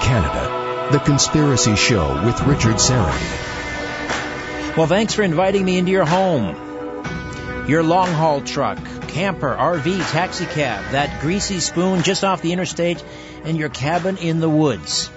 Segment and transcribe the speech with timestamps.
[0.00, 4.76] Canada, The Conspiracy Show with Richard Syrett.
[4.76, 7.66] Well, thanks for inviting me into your home.
[7.68, 13.04] Your long haul truck, camper, RV, taxi cab, that greasy spoon just off the interstate,
[13.44, 15.10] and your cabin in the woods.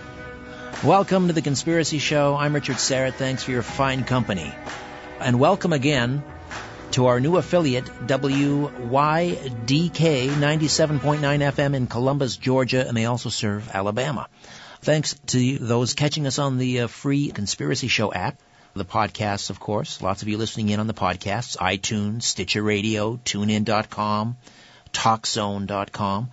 [0.83, 2.35] Welcome to The Conspiracy Show.
[2.35, 3.13] I'm Richard Syrett.
[3.13, 4.53] Thanks for your fine company.
[5.19, 6.23] And welcome again
[6.91, 8.69] to our new affiliate, WYDK
[10.29, 14.27] 97.9 FM in Columbus, Georgia, and they also serve Alabama.
[14.83, 18.39] Thanks to those catching us on the uh, free Conspiracy Show app,
[18.73, 20.01] the podcasts, of course.
[20.01, 24.37] Lots of you listening in on the podcasts, iTunes, Stitcher Radio, TuneIn.com,
[24.91, 26.31] TalkZone.com.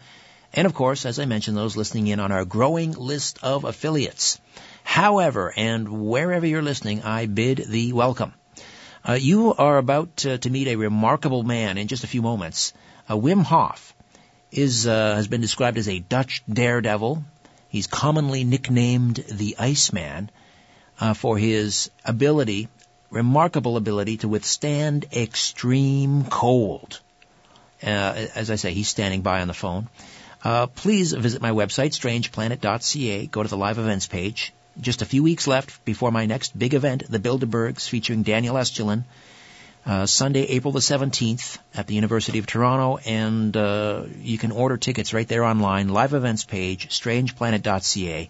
[0.55, 4.41] And of course, as I mentioned, those listening in on our growing list of affiliates.
[4.83, 8.33] However, and wherever you're listening, I bid thee welcome.
[9.07, 12.73] Uh, you are about to, to, meet a remarkable man in just a few moments.
[13.11, 13.95] Uh, Wim Hof
[14.51, 17.23] is uh, has been described as a Dutch daredevil.
[17.69, 20.31] He's commonly nicknamed the Iceman
[21.01, 22.69] uh, for his ability,
[23.11, 27.01] remarkable ability to withstand extreme cold.
[27.83, 29.89] Uh, as I say, he's standing by on the phone.
[30.43, 33.27] Uh, please visit my website, strangeplanet.ca.
[33.27, 36.75] Go to the live events page just a few weeks left before my next big
[36.75, 39.05] event, the Bilderbergs, featuring Daniel Estulin,
[39.89, 44.77] uh, Sunday, April the 17th at the University of Toronto, and uh, you can order
[44.77, 48.29] tickets right there online, live events page, strangeplanet.ca,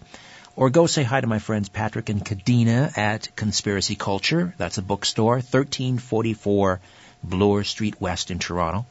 [0.55, 4.53] or go say hi to my friends Patrick and Kadena at Conspiracy Culture.
[4.57, 6.79] That's a bookstore, 1344
[7.23, 8.85] Bloor Street West in Toronto.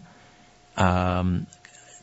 [0.76, 1.46] um,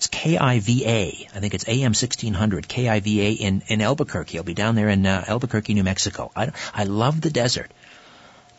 [0.02, 1.28] it's KIVA.
[1.36, 4.40] I think it's AM 1600 KIVA in in Albuquerque.
[4.40, 6.32] I'll be down there in uh, Albuquerque, New Mexico.
[6.36, 7.72] I I love the desert.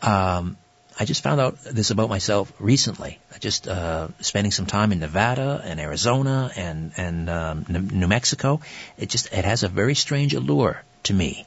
[0.01, 0.55] Um,
[0.97, 3.19] I just found out this about myself recently.
[3.41, 8.61] Just uh, spending some time in Nevada and Arizona and and um, New Mexico.
[8.97, 11.45] It just it has a very strange allure to me.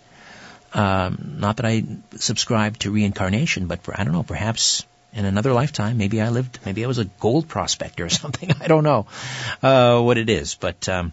[0.75, 1.85] Um, not that I
[2.17, 4.25] subscribe to reincarnation, but for, I don't know.
[4.25, 4.85] Perhaps
[5.17, 6.59] in another lifetime, maybe I lived.
[6.67, 8.53] Maybe I was a gold prospector or something.
[8.61, 9.07] I don't know
[9.63, 11.13] uh, what it is, but um,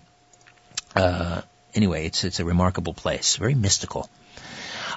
[0.95, 1.41] uh,
[1.73, 4.09] anyway, it's it's a remarkable place, very mystical.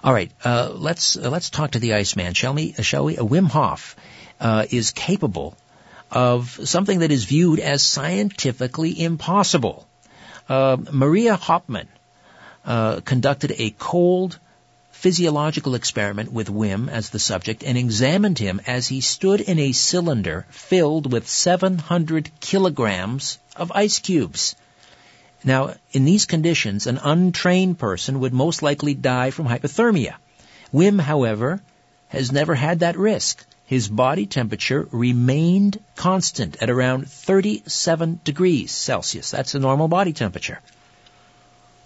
[0.03, 2.75] All right, uh, let's uh, let's talk to the Iceman, shall we?
[2.79, 3.17] Uh, shall we?
[3.17, 3.97] Uh, Wim Hof
[4.41, 5.57] uh, is capable
[6.11, 9.87] of something that is viewed as scientifically impossible.
[10.49, 11.87] Uh, Maria Hopman
[13.05, 14.39] conducted a cold
[15.07, 19.71] physiological experiment with Wim as the subject and examined him as he stood in a
[19.71, 24.57] cylinder filled with 700 kilograms of ice cubes.
[25.45, 30.17] Now, in these conditions, an untrained person would most likely die from hypothermia.
[30.75, 31.63] Wim, however,
[32.09, 33.47] has never had that risk.
[33.65, 39.31] His body temperature remained constant at around 37 degrees Celsius.
[39.31, 40.59] That's the normal body temperature.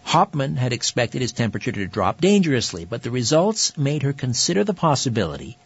[0.04, 4.74] Hopman had expected his temperature to drop dangerously, but the results made her consider the
[4.74, 5.56] possibility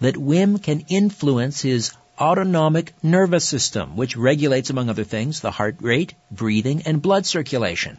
[0.00, 5.76] that Wim can influence his autonomic nervous system, which regulates, among other things, the heart
[5.80, 7.98] rate, breathing, and blood circulation.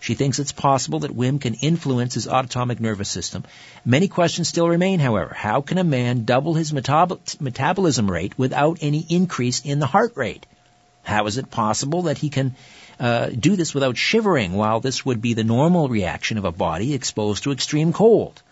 [0.00, 3.44] She thinks it's possible that Wim can influence his autonomic nervous system.
[3.84, 5.32] Many questions still remain, however.
[5.32, 10.16] How can a man double his metab- metabolism rate without any increase in the heart
[10.16, 10.44] rate?
[11.02, 12.54] How is it possible that he can
[13.00, 16.94] uh, do this without shivering, while this would be the normal reaction of a body
[16.94, 18.42] exposed to extreme cold?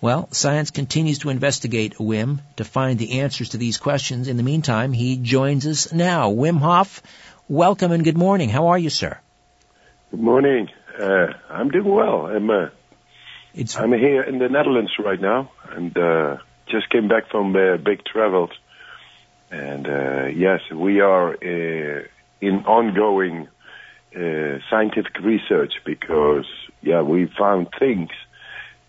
[0.00, 4.28] Well, science continues to investigate Wim to find the answers to these questions.
[4.28, 6.30] In the meantime, he joins us now.
[6.30, 7.02] Wim Hof,
[7.48, 8.48] welcome and good morning.
[8.48, 9.18] How are you, sir?
[10.10, 10.68] Good morning.
[11.00, 12.26] Uh, I'm doing well.
[12.26, 12.68] I'm uh,
[13.54, 13.76] it's...
[13.76, 16.36] I'm here in the Netherlands right now, and uh,
[16.68, 18.50] just came back from uh, big travels.
[19.50, 22.02] And uh, yes, we are uh,
[22.40, 23.48] in ongoing
[24.70, 26.46] scientific research because
[26.82, 28.10] yeah, we found things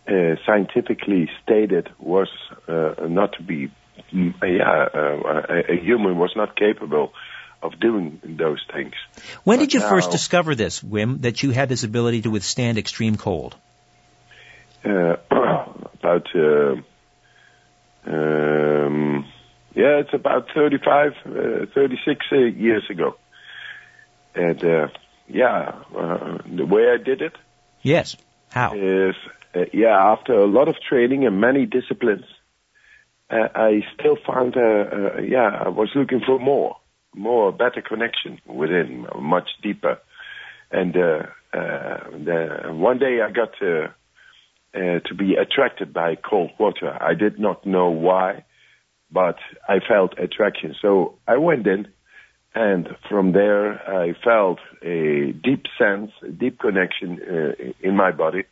[0.07, 2.29] uh, scientifically stated was
[2.67, 3.71] uh, not to be,
[4.13, 7.13] mm, yeah, uh, a, a, human was not capable
[7.61, 8.93] of doing those things.
[9.43, 12.31] When but did you now, first discover this, Wim, that you had this ability to
[12.31, 13.55] withstand extreme cold?
[14.83, 16.75] Uh, about uh,
[18.05, 19.25] Um,
[19.75, 23.15] yeah, it's about 35, uh, 36 uh, years ago.
[24.35, 24.87] And uh,
[25.27, 27.35] yeah, uh, the way I did it.
[27.81, 28.15] Yes.
[28.49, 28.73] How?
[28.73, 29.15] Is
[29.55, 32.25] uh, yeah, after a lot of training and many disciplines,
[33.29, 36.77] uh, I still found uh, uh, yeah, I was looking for more,
[37.15, 39.99] more better connection within, much deeper.
[40.71, 41.23] And uh,
[41.53, 43.93] uh, the, one day I got to
[44.73, 46.95] uh, to be attracted by cold water.
[47.01, 48.43] I did not know why,
[49.11, 50.75] but I felt attraction.
[50.81, 51.87] So I went in
[52.55, 58.43] and from there, I felt a deep sense, a deep connection uh, in my body.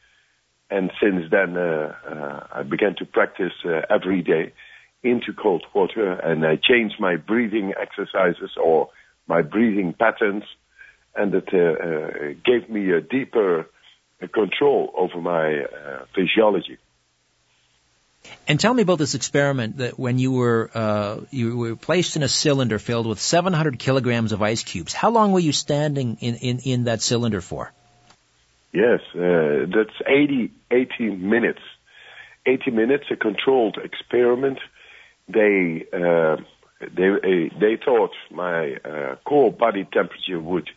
[0.69, 4.53] And since then, uh, uh, I began to practice uh, every day
[5.03, 8.89] into cold water and I changed my breathing exercises or
[9.27, 10.43] my breathing patterns
[11.15, 13.67] and it uh, uh, gave me a deeper
[14.33, 15.65] control over my
[16.15, 16.77] physiology.
[18.47, 22.23] And tell me about this experiment that when you were uh, you were placed in
[22.23, 24.93] a cylinder filled with 700 kilograms of ice cubes.
[24.93, 27.71] How long were you standing in in, in that cylinder for?
[28.73, 31.59] Yes, uh, that's 80 80 minutes.
[32.45, 34.59] 80 minutes, a controlled experiment.
[35.27, 36.37] They uh,
[36.79, 40.69] they uh, they thought my uh, core body temperature would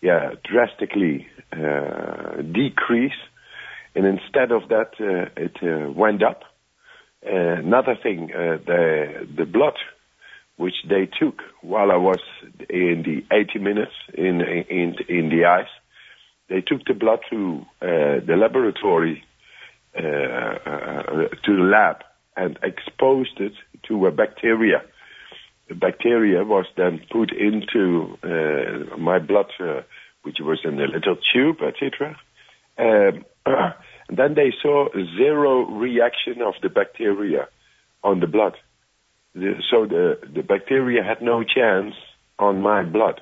[0.00, 3.20] yeah drastically uh, decrease,
[3.94, 4.92] and instead of that,
[5.36, 6.42] it went up
[7.22, 9.78] another thing, uh, the the blood
[10.56, 12.20] which they took while I was
[12.68, 15.72] in the 80 minutes in in in the ice,
[16.48, 19.24] they took the blood to uh, the laboratory
[19.96, 21.02] uh, uh,
[21.44, 21.96] to the lab
[22.36, 23.52] and exposed it
[23.88, 24.82] to a bacteria.
[25.68, 29.82] The bacteria was then put into uh, my blood, uh,
[30.22, 32.16] which was in a little tube, etc.
[32.78, 33.24] Um,
[34.10, 37.46] And then they saw zero reaction of the bacteria
[38.02, 38.56] on the blood.
[39.36, 41.94] The, so the, the bacteria had no chance
[42.36, 43.20] on my blood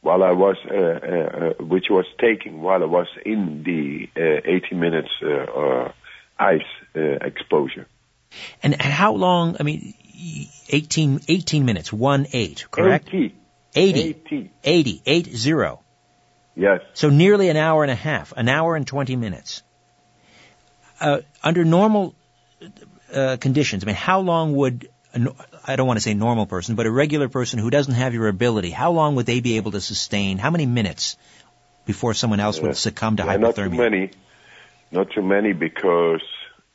[0.00, 4.40] while I was, uh, uh, uh which was taking while I was in the uh,
[4.46, 5.92] 80 minutes uh, uh,
[6.38, 6.62] ice
[6.94, 7.86] exposure.
[8.62, 9.92] And how long, I mean,
[10.70, 13.08] 18, 18 minutes, 1 8, correct?
[13.08, 13.34] 80.
[13.76, 14.00] 80.
[14.00, 14.50] 80.
[14.64, 15.80] 80, 8 0.
[16.56, 16.80] Yes.
[16.94, 19.62] So nearly an hour and a half, an hour and 20 minutes
[21.04, 22.14] uh, under normal
[23.12, 24.88] uh, conditions, I mean, how long would
[25.66, 28.26] I don't want to say normal person, but a regular person who doesn't have your
[28.28, 30.38] ability, how long would they be able to sustain?
[30.38, 31.16] How many minutes
[31.86, 33.40] before someone else would succumb to yeah, hypothermia?
[33.40, 34.10] Not too many.
[34.90, 36.22] Not too many because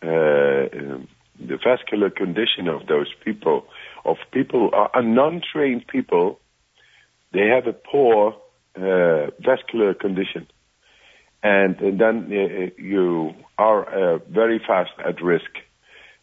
[0.02, 3.66] uh, the vascular condition of those people,
[4.06, 6.40] of people, are non-trained people,
[7.34, 8.36] they have a poor
[8.76, 10.48] uh, vascular condition
[11.44, 15.50] and, then uh, you are uh, very fast at risk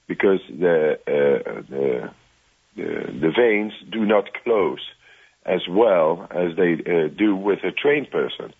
[0.06, 2.10] because the, uh, the,
[2.76, 4.80] the, the veins do not close
[5.44, 6.76] as well as they
[7.16, 8.52] do with a trained person,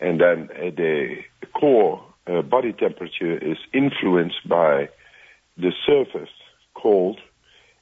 [0.00, 1.16] and then the
[1.58, 4.88] core body temperature is influenced by
[5.56, 6.28] the surface
[6.74, 7.18] cold,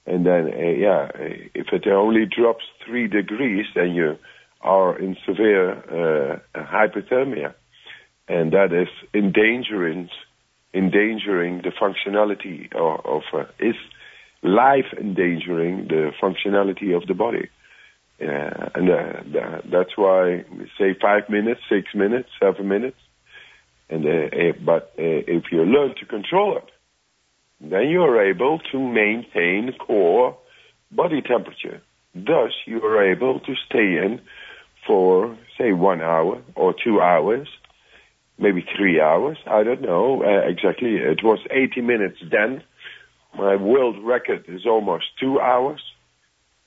[0.06, 0.46] and then
[0.78, 4.16] yeah, if it only drops three degrees, then you
[4.60, 7.54] are in severe hypothermia
[8.28, 10.08] and that is endangering
[10.74, 13.74] endangering the functionality of, of uh, is
[14.42, 17.48] life endangering the functionality of the body.
[18.20, 20.44] Uh, and uh, that's why
[20.76, 22.96] say five minutes, six minutes, seven minutes.
[23.88, 26.70] And uh, eh, but uh, if you learn to control it,
[27.60, 30.36] then you are able to maintain core
[30.90, 31.80] body temperature.
[32.14, 34.20] Thus, you are able to stay in
[34.86, 37.48] for say one hour or two hours
[38.38, 39.38] maybe three hours.
[39.46, 40.96] I don't know uh, exactly.
[40.96, 42.62] It was 80 minutes then.
[43.36, 45.82] My world record is almost two hours.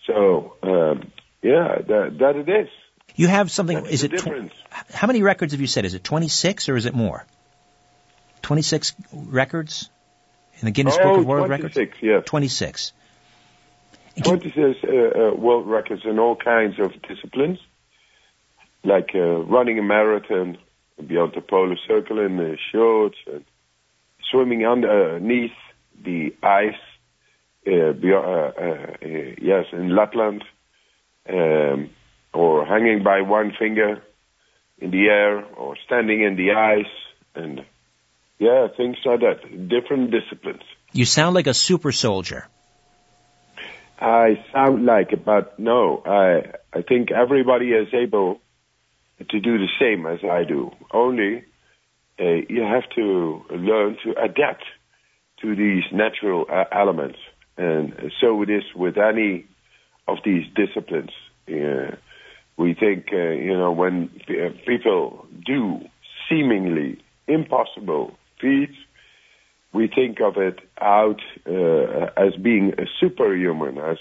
[0.05, 1.11] So um,
[1.41, 2.69] yeah, that, that it is.
[3.15, 3.77] You have something.
[3.77, 4.53] That's is it difference?
[4.53, 5.85] Tw- how many records have you said?
[5.85, 7.25] Is it 26 or is it more?
[8.41, 9.89] 26 records
[10.59, 11.97] in the Guinness oh, Book of World 26, Records.
[12.01, 12.23] Yes.
[12.25, 12.93] 26.
[14.23, 17.59] 26 uh, uh, world records in all kinds of disciplines,
[18.83, 20.57] like uh, running a marathon,
[21.01, 23.45] beyond the polar circle in the shorts and
[24.29, 25.51] swimming underneath
[26.03, 26.75] the ice.
[27.65, 30.43] Uh, beyond, uh, uh, yes, in Lapland,
[31.29, 31.91] um,
[32.33, 34.01] or hanging by one finger
[34.79, 36.91] in the air, or standing in the ice,
[37.35, 37.63] and
[38.39, 39.69] yeah, things like that.
[39.69, 40.63] Different disciplines.
[40.91, 42.47] You sound like a super soldier.
[43.99, 48.40] I sound like it, but no, I I think everybody is able
[49.29, 50.71] to do the same as I do.
[50.91, 51.43] Only
[52.19, 54.63] uh, you have to learn to adapt
[55.41, 57.17] to these natural uh, elements.
[57.57, 59.45] And so it is with any
[60.07, 61.11] of these disciplines.
[61.47, 61.95] Uh,
[62.57, 65.79] we think, uh, you know, when p- uh, people do
[66.29, 68.75] seemingly impossible feats,
[69.73, 73.97] we think of it out uh, as being a superhuman, as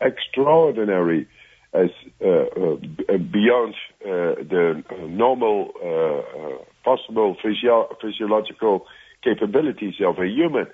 [0.00, 1.26] extraordinary,
[1.74, 1.90] as
[2.24, 5.72] uh, uh, beyond uh, the normal
[6.84, 8.86] possible physio- physiological
[9.22, 10.66] capabilities of a human.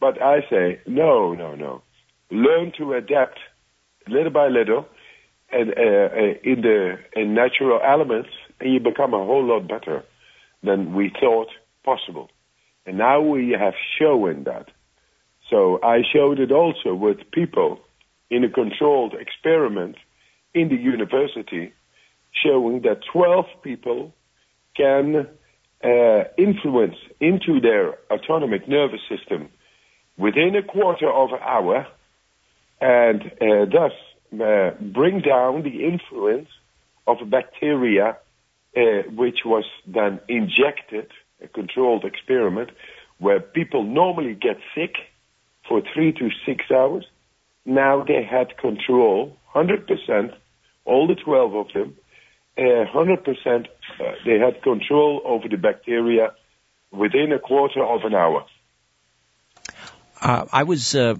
[0.00, 1.82] But I say, no, no, no.
[2.30, 3.38] Learn to adapt
[4.08, 4.86] little by little
[5.50, 5.70] and
[6.42, 10.04] in the in natural elements, and you become a whole lot better
[10.62, 11.48] than we thought
[11.84, 12.28] possible.
[12.84, 14.68] And now we have shown that.
[15.50, 17.80] So I showed it also with people
[18.30, 19.96] in a controlled experiment
[20.54, 21.72] in the university
[22.32, 24.14] showing that 12 people
[24.76, 25.26] can
[25.84, 29.48] uh, influence into their autonomic nervous system
[30.16, 31.86] within a quarter of an hour
[32.80, 33.92] and uh, thus
[34.40, 36.48] uh, bring down the influence
[37.06, 38.16] of a bacteria
[38.76, 38.80] uh,
[39.14, 41.10] which was then injected
[41.42, 42.70] a controlled experiment
[43.18, 44.94] where people normally get sick
[45.68, 47.06] for three to six hours.
[47.64, 50.34] Now they had control, 100%,
[50.84, 51.96] all the 12 of them,
[52.56, 56.32] uh, 100%, uh, they had control over the bacteria
[56.90, 58.44] within a quarter of an hour.
[60.20, 61.14] Uh, I was uh,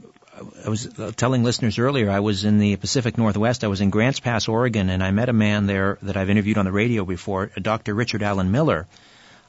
[0.64, 3.64] I was telling listeners earlier, I was in the Pacific Northwest.
[3.64, 6.58] I was in Grants Pass, Oregon, and I met a man there that I've interviewed
[6.58, 7.94] on the radio before, Dr.
[7.94, 8.86] Richard Alan Miller,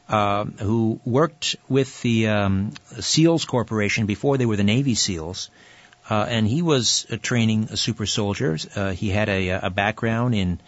[0.08, 5.50] uh, who worked with the um, SEALs Corporation before they were the Navy SEALs.
[6.10, 8.68] Uh, and he was uh, training super soldiers.
[8.76, 10.60] Uh, he had a, a background in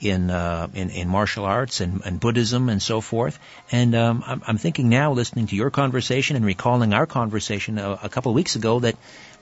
[0.00, 3.38] in, uh, in in martial arts and, and Buddhism and so forth.
[3.72, 7.98] And um, I'm, I'm thinking now, listening to your conversation and recalling our conversation a,
[8.04, 8.96] a couple of weeks ago, that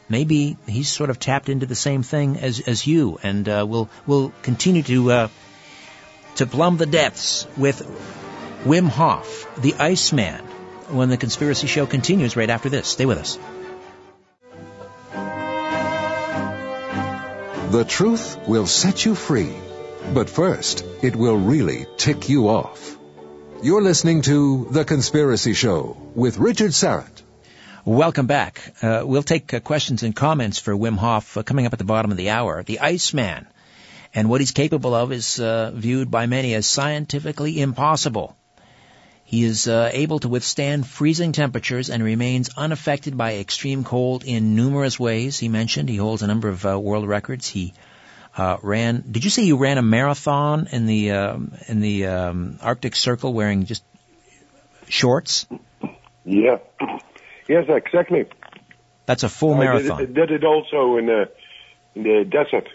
[0.09, 3.89] maybe he's sort of tapped into the same thing as as you, and uh, we'll
[4.07, 5.29] we'll continue to uh,
[6.37, 7.83] to plumb the depths with
[8.65, 10.41] Wim Hof, the Iceman,
[10.89, 12.89] when the conspiracy show continues right after this.
[12.89, 13.39] Stay with us.
[17.71, 19.53] The truth will set you free,
[20.15, 22.97] but first, it will really tick you off.
[23.61, 27.23] You're listening to The Conspiracy Show with Richard Syrett.
[27.85, 28.73] Welcome back.
[28.81, 31.85] Uh, we'll take uh, questions and comments for Wim Hof uh, coming up at the
[31.85, 32.63] bottom of the hour.
[32.63, 33.49] The Iceman.
[34.15, 38.37] And what he's capable of is uh, viewed by many as scientifically impossible.
[39.27, 44.55] He is uh, able to withstand freezing temperatures and remains unaffected by extreme cold in
[44.55, 45.37] numerous ways.
[45.37, 47.49] He mentioned he holds a number of uh, world records.
[47.49, 47.75] He
[48.37, 49.03] uh, ran.
[49.11, 53.33] Did you say you ran a marathon in the um, in the um, Arctic Circle
[53.33, 53.83] wearing just
[54.89, 55.47] shorts?
[56.25, 56.59] Yeah.
[57.49, 58.27] Yes, exactly.
[59.07, 59.99] That's a full marathon.
[59.99, 61.31] I did, did it also in the,
[61.95, 62.69] in the desert.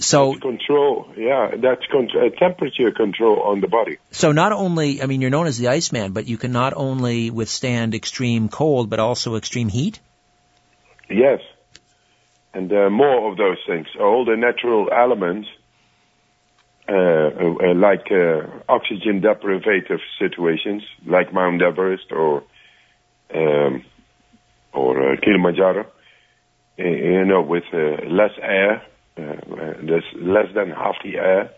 [0.00, 3.98] So that's control, yeah, that's con- uh, temperature control on the body.
[4.10, 7.30] So not only, I mean, you're known as the Iceman, but you can not only
[7.30, 10.00] withstand extreme cold, but also extreme heat.
[11.10, 11.40] Yes,
[12.54, 13.86] and uh, more of those things.
[13.98, 15.48] All the natural elements
[16.88, 22.44] uh, uh, like uh, oxygen deprivative situations, like Mount Everest or
[23.34, 23.84] um,
[24.72, 25.86] or Kilimanjaro.
[26.78, 28.82] You know, with less air,
[29.18, 31.50] there's less than half the air,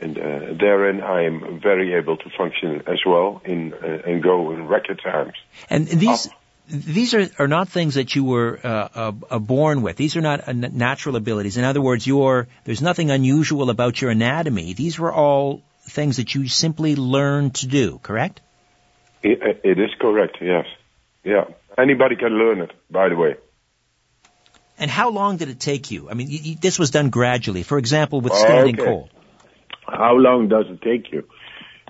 [0.00, 0.22] and uh,
[0.58, 5.00] therein I am very able to function as well in uh, and go in record
[5.02, 5.34] times.
[5.68, 6.28] And these
[6.68, 9.96] these are, are not things that you were uh, uh, uh born with.
[9.96, 11.56] These are not uh, natural abilities.
[11.56, 14.74] In other words, your there's nothing unusual about your anatomy.
[14.74, 17.98] These were all things that you simply learned to do.
[18.02, 18.40] Correct?
[19.22, 20.38] it, it is correct.
[20.40, 20.66] Yes.
[21.24, 21.44] Yeah.
[21.76, 22.72] Anybody can learn it.
[22.90, 23.36] By the way.
[24.78, 26.08] And how long did it take you?
[26.08, 27.62] I mean, you, you, this was done gradually.
[27.62, 28.84] For example, with standing okay.
[28.84, 29.10] cold.
[29.86, 31.24] How long does it take you?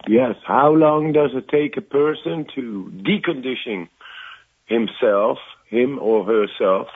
[0.06, 0.36] Yes.
[0.46, 3.88] How long does it take a person to decondition
[4.66, 6.88] himself, him or herself,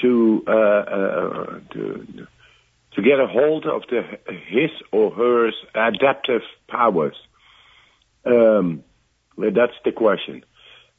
[0.00, 2.26] to uh, uh, to
[2.94, 4.02] to get a hold of the
[4.48, 7.16] his or her adaptive powers.
[8.24, 8.84] Um,
[9.36, 10.44] that's the question.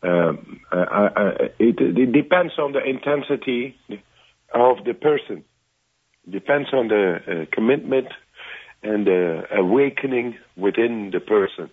[0.03, 3.75] Um, I, it, it, depends on the intensity
[4.53, 5.43] of the person.
[6.29, 8.07] Depends on the uh, commitment
[8.83, 11.69] and the awakening within the person.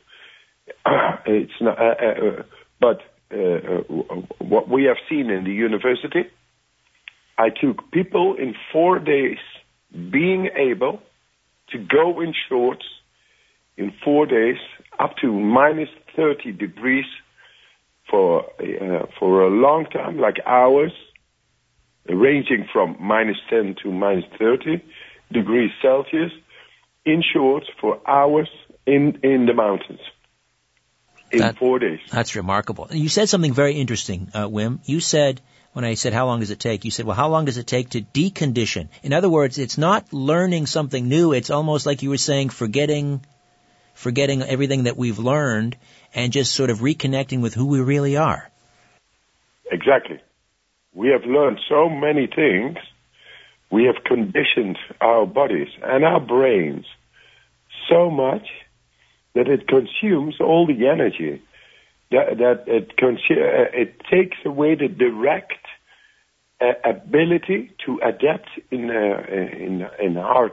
[1.26, 2.42] it's not, uh, uh,
[2.80, 3.00] but
[3.32, 6.24] uh, uh, what we have seen in the university,
[7.38, 9.38] I took people in four days
[10.10, 11.00] being able
[11.70, 12.84] to go in shorts
[13.76, 14.58] in four days
[14.98, 17.06] up to minus 30 degrees
[18.12, 20.92] for uh, for a long time, like hours,
[22.08, 24.84] ranging from minus 10 to minus 30
[25.32, 26.30] degrees Celsius,
[27.04, 28.50] in shorts for hours
[28.86, 30.00] in in the mountains
[31.32, 32.00] in that, four days.
[32.10, 32.86] That's remarkable.
[32.88, 34.80] And you said something very interesting, uh, Wim.
[34.84, 35.40] You said
[35.72, 37.66] when I said how long does it take, you said, well, how long does it
[37.66, 38.88] take to decondition?
[39.02, 41.32] In other words, it's not learning something new.
[41.32, 43.24] It's almost like you were saying, forgetting,
[43.94, 45.76] forgetting everything that we've learned
[46.14, 48.50] and just sort of reconnecting with who we really are.
[49.70, 50.20] Exactly.
[50.94, 52.76] We have learned so many things.
[53.70, 56.84] We have conditioned our bodies and our brains
[57.88, 58.46] so much
[59.34, 61.42] that it consumes all the energy.
[62.10, 65.54] That, that it, consu- uh, it takes away the direct
[66.60, 70.52] uh, ability to adapt in, uh, in, in hard,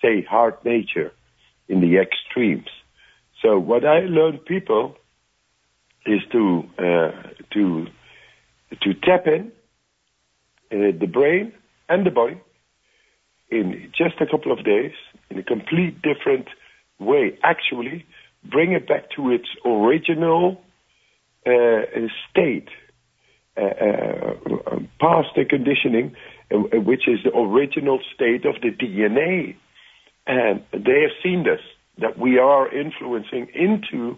[0.00, 1.12] say, hard nature,
[1.68, 2.68] in the extremes.
[3.42, 4.96] So what I learn people
[6.06, 7.10] is to uh,
[7.52, 7.86] to
[8.82, 9.52] to tap in
[10.72, 11.52] uh, the brain
[11.88, 12.40] and the body
[13.50, 14.92] in just a couple of days
[15.30, 16.48] in a complete different
[16.98, 17.38] way.
[17.42, 18.04] Actually,
[18.44, 20.60] bring it back to its original
[21.46, 21.82] uh,
[22.30, 22.68] state,
[23.56, 26.14] uh, uh, past the conditioning,
[26.52, 29.56] uh, which is the original state of the DNA.
[30.26, 31.60] And they have seen this,
[31.98, 34.16] that we are influencing into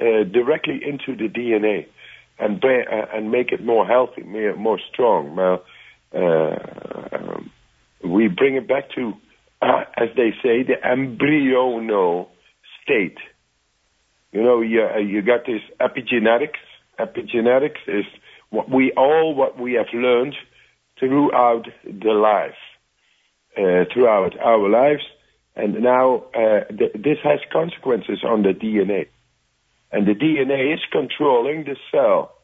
[0.00, 1.86] uh, directly into the DNA
[2.38, 5.38] and uh, and make it more healthy, more, more strong.
[5.38, 5.58] Uh,
[6.14, 7.50] um,
[8.04, 9.14] we bring it back to,
[9.60, 12.28] uh, as they say, the embryonal
[12.82, 13.18] state.
[14.32, 16.58] You know, you, uh, you got this epigenetics.
[16.98, 18.04] Epigenetics is
[18.50, 20.34] what we all what we have learned
[20.98, 22.54] throughout the life,
[23.56, 25.02] uh, throughout our lives,
[25.54, 26.24] and now
[26.68, 29.08] th- this has consequences on the DNA.
[29.92, 32.34] And the DNA is controlling the cell,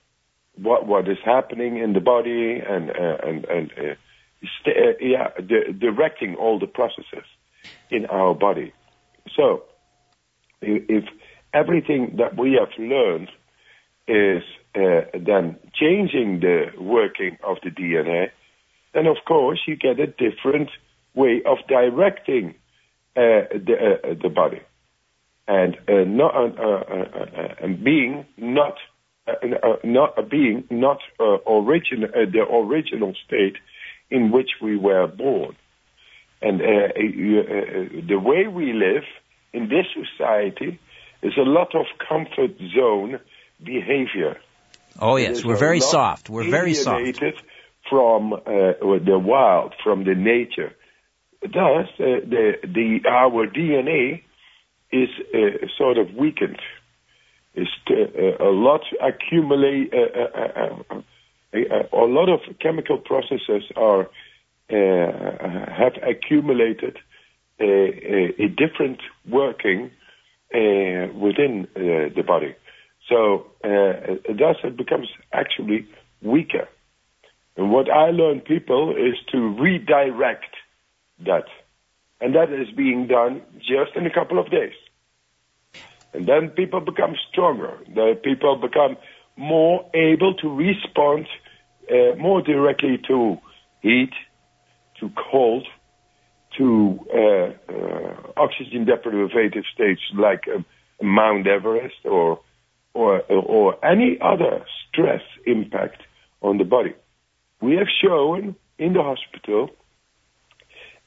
[0.56, 3.94] what what is happening in the body, and uh, and and uh,
[4.60, 7.24] st- uh, yeah, di- directing all the processes
[7.90, 8.74] in our body.
[9.34, 9.62] So,
[10.60, 11.04] if
[11.54, 13.30] everything that we have learned
[14.06, 14.42] is
[14.74, 18.30] uh, then changing the working of the DNA,
[18.92, 20.70] then of course you get a different
[21.14, 22.52] way of directing uh,
[23.18, 24.60] Uh, the uh, the body
[25.48, 28.74] and uh, not uh, uh, uh and being not
[29.26, 29.32] uh,
[29.82, 33.56] not a being not origin the original state
[34.08, 35.56] in which we were born,
[36.40, 39.02] and the way we live
[39.52, 40.78] in this society
[41.20, 43.18] is a lot of comfort zone
[43.60, 44.36] behavior.
[45.00, 46.30] Oh yes, we're very soft.
[46.30, 47.20] We're very soft.
[47.90, 48.38] From uh,
[49.10, 50.72] the wild, from the nature.
[51.40, 54.22] Thus, uh, the the our DNA
[54.90, 56.58] is uh, sort of weakened.
[57.54, 61.00] Is uh, uh, a lot accumulate uh, uh,
[61.54, 64.10] uh a lot of chemical processes are
[64.70, 66.98] have accumulated
[67.60, 69.90] a, a different working
[70.52, 72.54] within the body.
[73.08, 75.86] So thus it becomes actually
[76.20, 76.68] weaker.
[77.56, 80.54] And what I learn people is to redirect
[81.24, 81.44] that.
[82.20, 84.74] And that is being done just in a couple of days.
[86.12, 87.78] And then people become stronger.
[87.94, 88.96] The people become
[89.36, 91.26] more able to respond
[91.90, 93.38] uh, more directly to
[93.82, 94.10] heat,
[95.00, 95.66] to cold,
[96.56, 100.64] to uh, uh, oxygen deprivative states like um,
[101.00, 102.40] Mount Everest or,
[102.94, 106.02] or, or any other stress impact
[106.42, 106.94] on the body.
[107.60, 109.70] We have shown in the hospital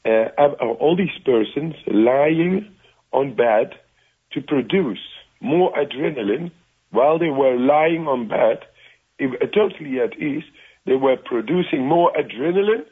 [0.05, 2.73] all these persons lying
[3.11, 3.75] on bed
[4.33, 4.99] to produce
[5.41, 6.51] more adrenaline
[6.91, 8.59] while they were lying on bed,
[9.17, 10.43] if, uh, totally at ease,
[10.85, 12.85] they were producing more adrenaline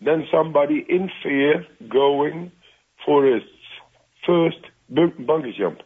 [0.00, 2.52] than somebody in fear going
[3.04, 3.42] for his
[4.26, 4.58] first
[4.90, 5.80] bungee jump.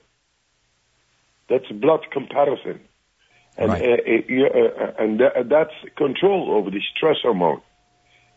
[1.48, 2.80] That's blood comparison.
[3.56, 3.82] And, right.
[3.82, 7.60] uh, uh, uh and th- that's control over the stress hormone.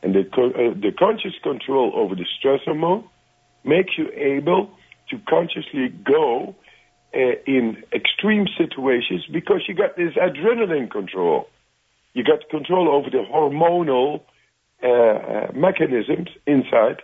[0.03, 3.03] And the, uh, the conscious control over the stress hormone
[3.63, 4.69] makes you able
[5.09, 6.55] to consciously go
[7.15, 11.47] uh, in extreme situations because you got this adrenaline control.
[12.13, 14.21] You got control over the hormonal
[14.83, 17.01] uh, uh mechanisms inside.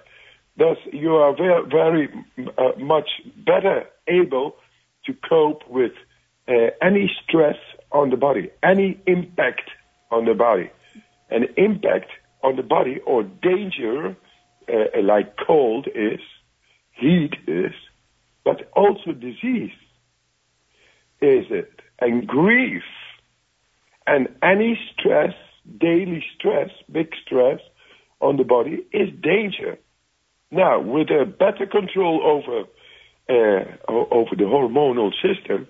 [0.58, 2.10] Thus, you are very, very
[2.58, 4.56] uh, much better able
[5.06, 5.94] to cope with
[6.48, 7.58] uh, any stress
[7.92, 9.70] on the body, any impact
[10.12, 10.70] on the body.
[11.30, 12.12] An impact
[12.44, 14.16] on the body or danger,
[14.70, 16.20] uh, like cold is,
[16.92, 17.74] heat is,
[18.46, 19.72] but also disease
[21.22, 22.84] is it, and grief
[24.08, 25.34] And any stress,
[25.80, 27.60] daily stress, big stress
[28.20, 29.78] on the body is danger.
[30.52, 32.66] Now, with a better control over
[33.30, 35.68] uh, over the hormonal system,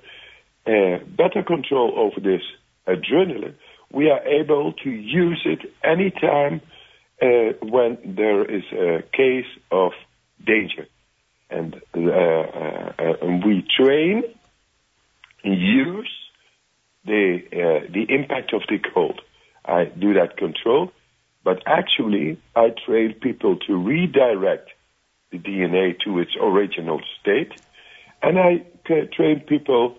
[0.67, 2.41] uh, better control over this
[2.87, 3.55] adrenaline,
[3.93, 6.61] we are able to use it anytime
[7.21, 9.91] uh, when there is a case of
[10.43, 10.87] danger.
[11.49, 14.23] And, uh, uh, and we train,
[15.43, 16.11] use
[17.05, 19.21] the, uh, the impact of the cold.
[19.63, 20.91] I do that control,
[21.43, 24.71] but actually I train people to redirect
[25.31, 27.51] the DNA to its original state,
[28.21, 28.65] and I
[29.15, 29.97] train people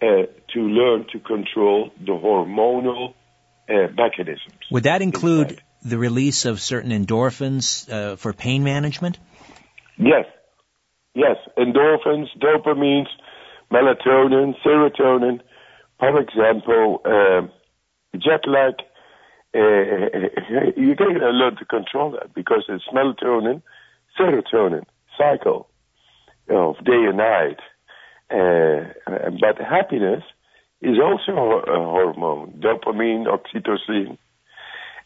[0.00, 3.14] uh, to learn to control the hormonal
[3.68, 4.54] uh, mechanisms.
[4.70, 9.18] Would that include the release of certain endorphins uh, for pain management?
[9.96, 10.26] Yes,
[11.14, 13.08] yes, endorphins, dopamines,
[13.70, 15.40] melatonin, serotonin.
[15.98, 17.46] For example, uh,
[18.18, 18.74] jet lag.
[19.54, 23.62] Uh, you can learn to control that because it's melatonin,
[24.18, 24.82] serotonin
[25.16, 25.68] cycle
[26.48, 27.60] of day and night.
[28.30, 28.90] Uh,
[29.40, 30.24] but happiness
[30.84, 34.18] is also a hormone, dopamine, oxytocin,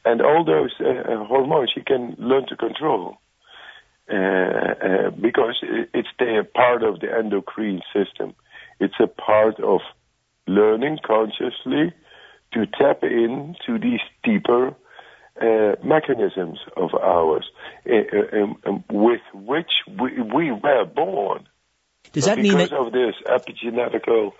[0.04, 3.16] and all those uh, hormones you can learn to control.
[4.10, 5.56] Uh, uh, because
[5.92, 8.34] it's a part of the endocrine system.
[8.80, 9.80] It's a part of
[10.46, 11.92] learning consciously
[12.54, 14.74] to tap into these deeper
[15.40, 17.50] uh, mechanisms of ours
[17.86, 21.46] uh, um, um, with which we, we, were born.
[22.12, 24.32] Does that mean that because of this epigenetical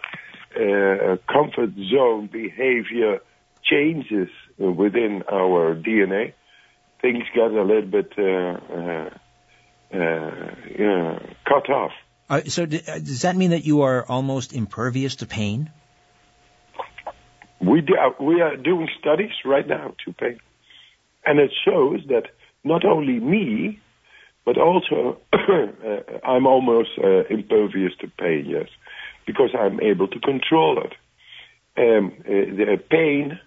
[0.56, 3.20] uh, comfort zone behavior
[3.64, 6.32] changes within our DNA,
[7.00, 9.11] things get a little bit uh,
[9.94, 11.92] uh, cut off.
[12.28, 15.70] Uh, so d- uh, does that mean that you are almost impervious to pain?
[17.61, 20.38] We do, we are doing studies right now to pain,
[21.24, 22.24] and it shows that
[22.64, 23.80] not only me,
[24.44, 25.37] but also uh,
[26.24, 28.46] I'm almost uh, impervious to pain.
[28.46, 28.68] Yes,
[29.29, 30.93] because I'm able to control it.
[31.77, 33.38] Um, uh, the pain.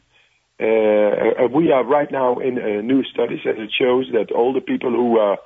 [0.59, 2.53] Uh, we are right now in
[2.87, 5.39] new studies, and it shows that all the people who are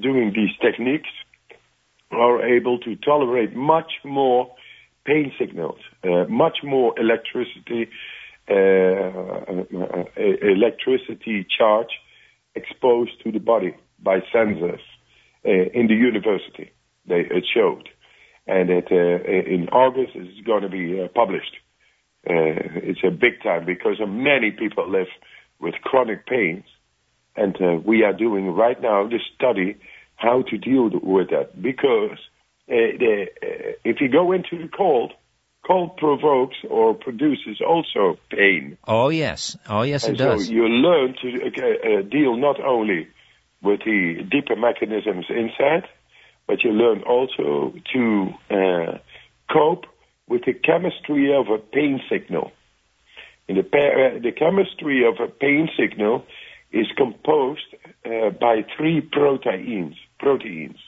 [0.00, 1.10] doing these techniques
[2.12, 4.54] are able to tolerate much more
[5.04, 7.88] pain signals, uh, much more electricity,
[8.48, 11.92] uh, uh, electricity charge
[12.54, 14.84] exposed to the body by sensors
[15.44, 16.70] uh, in the university.
[17.06, 17.88] They, it showed,
[18.46, 21.56] and it, uh, in August it's going to be uh, published.
[22.24, 25.08] it's a big time because many people live
[25.60, 26.64] with chronic pains
[27.36, 29.76] and uh, we are doing right now the study
[30.16, 32.18] how to deal with that because
[32.68, 35.12] uh, the, uh, if you go into the cold,
[35.66, 38.78] cold provokes or produces also pain.
[38.86, 40.46] Oh yes, oh yes, and it does.
[40.46, 43.08] So you learn to uh, uh, deal not only
[43.62, 45.88] with the deeper mechanisms inside,
[46.46, 48.98] but you learn also to uh,
[49.52, 49.86] cope
[50.28, 52.52] with the chemistry of a pain signal.
[53.48, 53.62] In the,
[54.22, 56.24] the chemistry of a pain signal
[56.72, 59.96] is composed uh, by three proteins.
[60.18, 60.78] Proteins,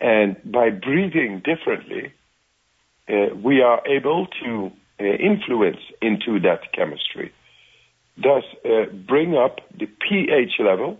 [0.00, 2.12] and by breathing differently,
[3.08, 7.32] uh, we are able to uh, influence into that chemistry.
[8.16, 10.98] Thus, uh, bring up the pH level,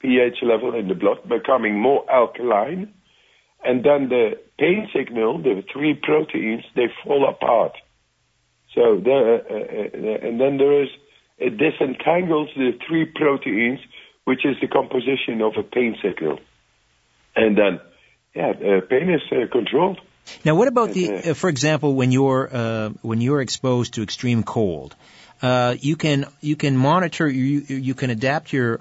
[0.00, 2.92] pH level in the blood, becoming more alkaline,
[3.64, 7.72] and then the pain signal, the three proteins, they fall apart.
[8.74, 10.88] So there, uh, uh, and then there is
[11.38, 13.80] it disentangles the three proteins,
[14.24, 16.38] which is the composition of a pain signal.
[17.34, 17.80] And then,
[18.34, 19.98] yeah, uh, pain is uh, controlled.
[20.44, 24.02] Now, what about the, uh, uh, for example, when you're uh, when you're exposed to
[24.02, 24.94] extreme cold,
[25.40, 28.80] uh, you can you can monitor you you can adapt your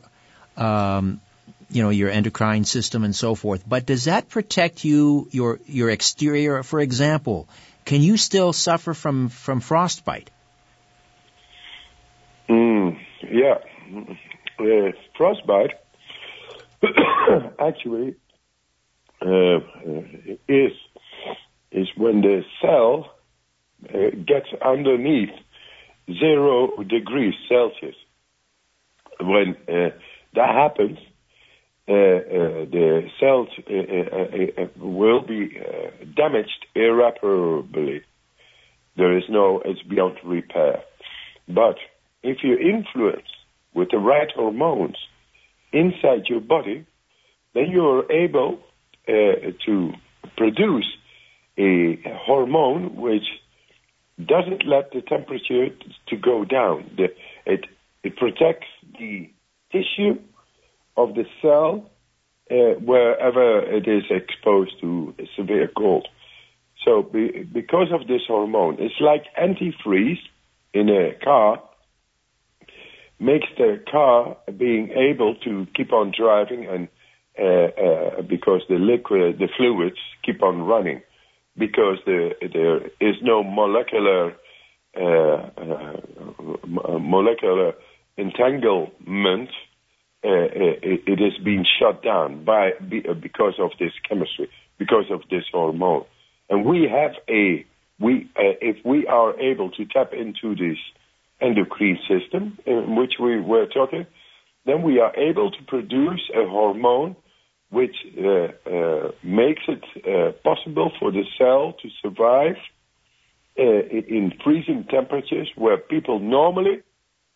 [0.58, 1.22] um,
[1.70, 3.64] you know your endocrine system and so forth.
[3.68, 6.64] But does that protect you your your exterior?
[6.64, 7.48] For example,
[7.86, 10.30] can you still suffer from from frostbite?
[12.50, 12.98] Mm,
[13.32, 13.56] yeah,
[14.60, 15.72] uh, frostbite
[17.60, 18.16] actually
[19.22, 19.60] uh,
[20.48, 20.72] is
[21.72, 23.14] is when the cell
[23.94, 25.30] uh, gets underneath
[26.12, 27.96] zero degrees Celsius.
[29.20, 29.90] When uh,
[30.34, 31.09] that happens, uh, uh,
[31.89, 35.60] Uh, uh, the cells uh, will be
[36.15, 38.04] damaged irreparably.
[38.95, 40.84] There is no, it's beyond repair.
[41.47, 41.78] But
[42.21, 43.28] if you influence
[43.73, 44.97] with the right hormones
[45.71, 46.86] inside your body,
[47.56, 48.60] then you're able
[49.08, 49.93] uh, to
[50.38, 50.86] produce
[51.58, 53.25] a hormone which
[54.23, 55.69] doesn't let the temperature
[56.08, 56.91] to go down.
[56.97, 57.06] The,
[57.45, 57.65] it
[58.04, 58.67] it protects
[58.99, 59.30] the
[59.71, 60.19] tissue
[61.02, 61.90] of the cell
[62.52, 66.08] uh, wherever it is exposed to severe cold.
[66.84, 70.24] So be, because of this hormone, it's like antifreeze
[70.74, 71.62] in a car
[73.20, 76.88] makes the car being able to keep on driving and
[77.38, 81.02] uh, uh, because the liquid, the fluids keep on running
[81.58, 84.36] because the, there is no molecular
[85.00, 87.74] uh, uh molecular
[88.18, 89.50] entanglement.
[90.22, 92.72] Uh, it, it is being shut down by
[93.22, 96.04] because of this chemistry, because of this hormone,
[96.50, 97.66] and we have a
[98.00, 100.78] we if we are able to tap into this
[101.42, 104.06] endocrine system in which we were talking,
[104.66, 107.16] then we are able to produce a hormone
[107.70, 112.56] which uh, uh, makes it uh, possible for the cell to survive
[113.58, 116.82] uh, in freezing temperatures where people normally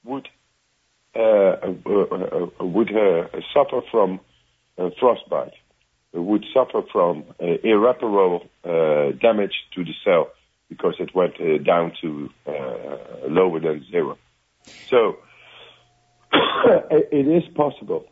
[0.03, 0.42] would uh, uh,
[1.15, 1.57] Uh,
[2.59, 4.19] would uh, suffer from
[4.77, 5.53] uh, frostbite,
[6.13, 8.47] would suffer from irreparable
[9.21, 10.31] damage to the cell
[10.69, 12.29] because it went down to
[13.27, 14.17] lower than zero.
[14.89, 15.17] So
[16.33, 18.07] it is possible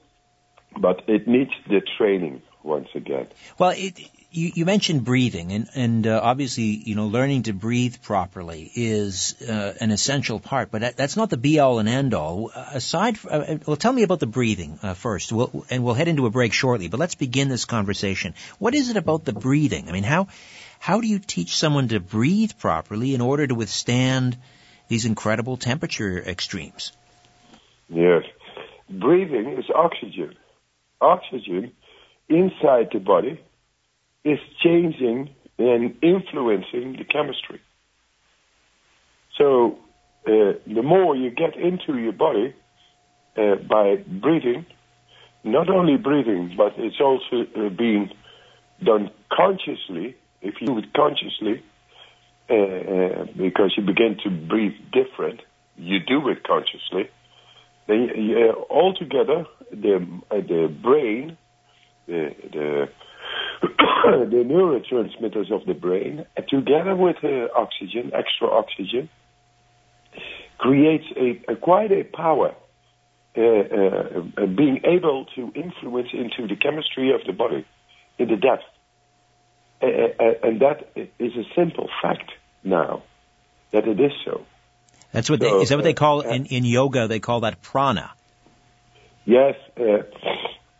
[0.79, 3.27] but it needs the training once again.
[3.57, 3.99] Well, it,
[4.31, 9.35] you, you, mentioned breathing, and, and uh, obviously, you know, learning to breathe properly is
[9.41, 10.71] uh, an essential part.
[10.71, 12.49] But that, that's not the be all and end all.
[12.49, 16.07] Aside, from, uh, well, tell me about the breathing uh, first, we'll, and we'll head
[16.07, 16.87] into a break shortly.
[16.87, 18.33] But let's begin this conversation.
[18.57, 19.89] What is it about the breathing?
[19.89, 20.29] I mean, how
[20.79, 24.37] how do you teach someone to breathe properly in order to withstand
[24.87, 26.93] these incredible temperature extremes?
[27.89, 28.23] Yes,
[28.89, 30.35] breathing is oxygen
[31.01, 31.73] oxygen
[32.29, 33.41] inside the body
[34.23, 37.61] is changing and influencing the chemistry.
[39.37, 39.77] So
[40.27, 42.53] uh, the more you get into your body
[43.37, 44.65] uh, by breathing,
[45.43, 48.11] not only breathing, but it's also uh, being
[48.83, 50.15] done consciously.
[50.41, 51.63] If you do it consciously,
[52.49, 55.41] uh, uh, because you begin to breathe different,
[55.77, 57.09] you do it consciously
[57.91, 58.09] then
[58.69, 59.95] altogether the
[60.29, 61.37] uh, the brain,
[62.07, 62.89] the the,
[63.61, 69.09] the neurotransmitters of the brain, together with uh, oxygen, extra oxygen,
[70.57, 72.55] creates a, a quite a power.
[73.37, 77.65] Uh, uh, being able to influence into the chemistry of the body
[78.19, 78.63] in the depth.
[79.81, 82.29] and that is a simple fact
[82.61, 83.03] now
[83.71, 84.45] that it is so.
[85.13, 87.07] That's what so, they, is that what they call uh, in, in yoga?
[87.07, 88.11] They call that prana.
[89.23, 90.03] Yes, uh,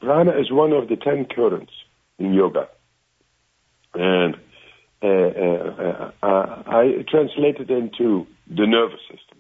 [0.02, 1.72] prana is one of the ten currents
[2.19, 2.69] in yoga,
[3.93, 4.36] and
[5.04, 9.39] uh, uh, uh I translate it into the nervous system.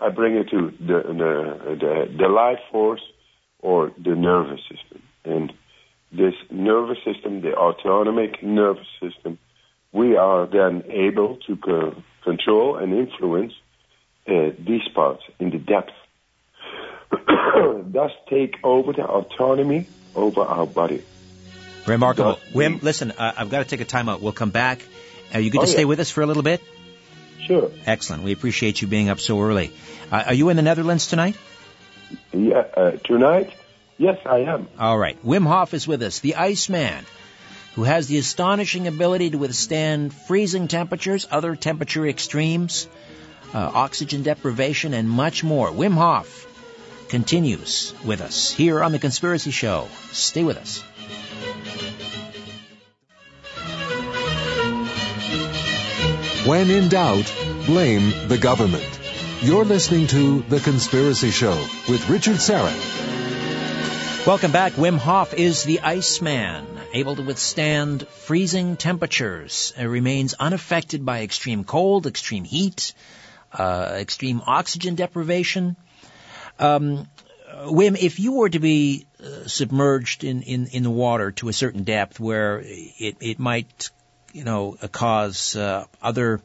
[0.00, 3.02] I bring it to the the, the, the life force
[3.60, 5.52] or the nervous system, and
[6.12, 9.38] this nervous system, the autonomic nervous system,
[9.92, 13.52] we are then able to co- control and influence
[14.26, 15.92] uh, these parts in the depth,
[17.92, 21.02] thus take over the autonomy over our body.
[21.88, 22.38] Remarkable.
[22.52, 24.20] Wim, listen, uh, I've got to take a time out.
[24.20, 24.80] We'll come back.
[25.32, 26.62] Are you good oh, to stay with us for a little bit?
[27.46, 27.70] Sure.
[27.86, 28.22] Excellent.
[28.22, 29.72] We appreciate you being up so early.
[30.10, 31.36] Uh, are you in the Netherlands tonight?
[32.32, 33.52] Yeah, uh, tonight?
[33.96, 34.68] Yes, I am.
[34.78, 35.22] All right.
[35.24, 37.04] Wim Hof is with us, the Iceman,
[37.74, 42.88] who has the astonishing ability to withstand freezing temperatures, other temperature extremes,
[43.52, 45.70] uh, oxygen deprivation, and much more.
[45.70, 46.46] Wim Hof
[47.08, 49.88] continues with us here on The Conspiracy Show.
[50.12, 50.84] Stay with us.
[56.48, 57.30] When in doubt,
[57.66, 58.88] blame the government.
[59.42, 61.54] You're listening to The Conspiracy Show
[61.90, 64.26] with Richard Syrett.
[64.26, 64.72] Welcome back.
[64.72, 69.74] Wim Hof is the Iceman, able to withstand freezing temperatures.
[69.78, 72.94] Remains unaffected by extreme cold, extreme heat,
[73.52, 75.76] uh, extreme oxygen deprivation.
[76.58, 77.08] Um,
[77.66, 81.52] Wim, if you were to be uh, submerged in, in, in the water to a
[81.52, 83.90] certain depth where it, it might,
[84.38, 86.40] you know, cause uh, other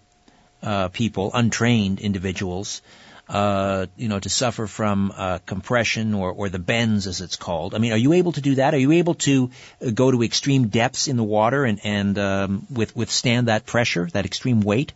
[0.64, 2.82] uh, people, untrained individuals,
[3.30, 7.76] uh, you know, to suffer from uh, compression or, or the bends, as it's called.
[7.76, 8.74] I mean, are you able to do that?
[8.74, 12.68] Are you able to uh, go to extreme depths in the water and, and um,
[12.72, 14.92] with, withstand that pressure, that extreme weight?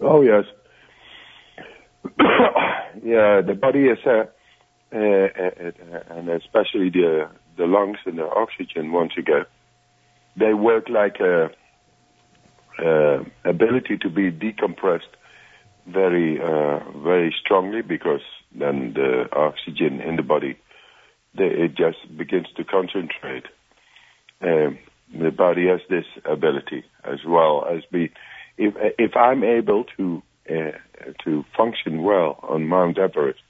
[0.00, 0.44] Oh yes,
[3.04, 4.24] yeah, the body is, uh,
[4.92, 8.92] uh, uh, and especially the the lungs and the oxygen.
[8.92, 9.44] Once again,
[10.36, 11.50] they work like a
[12.84, 15.14] uh, ability to be decompressed
[15.86, 18.22] very, uh, very strongly because
[18.54, 20.56] then the oxygen in the body,
[21.34, 23.46] the, it just begins to concentrate.
[24.42, 24.78] Um,
[25.12, 28.12] the body has this ability as well as be.
[28.56, 30.72] If if I'm able to uh,
[31.24, 33.40] to function well on Mount Everest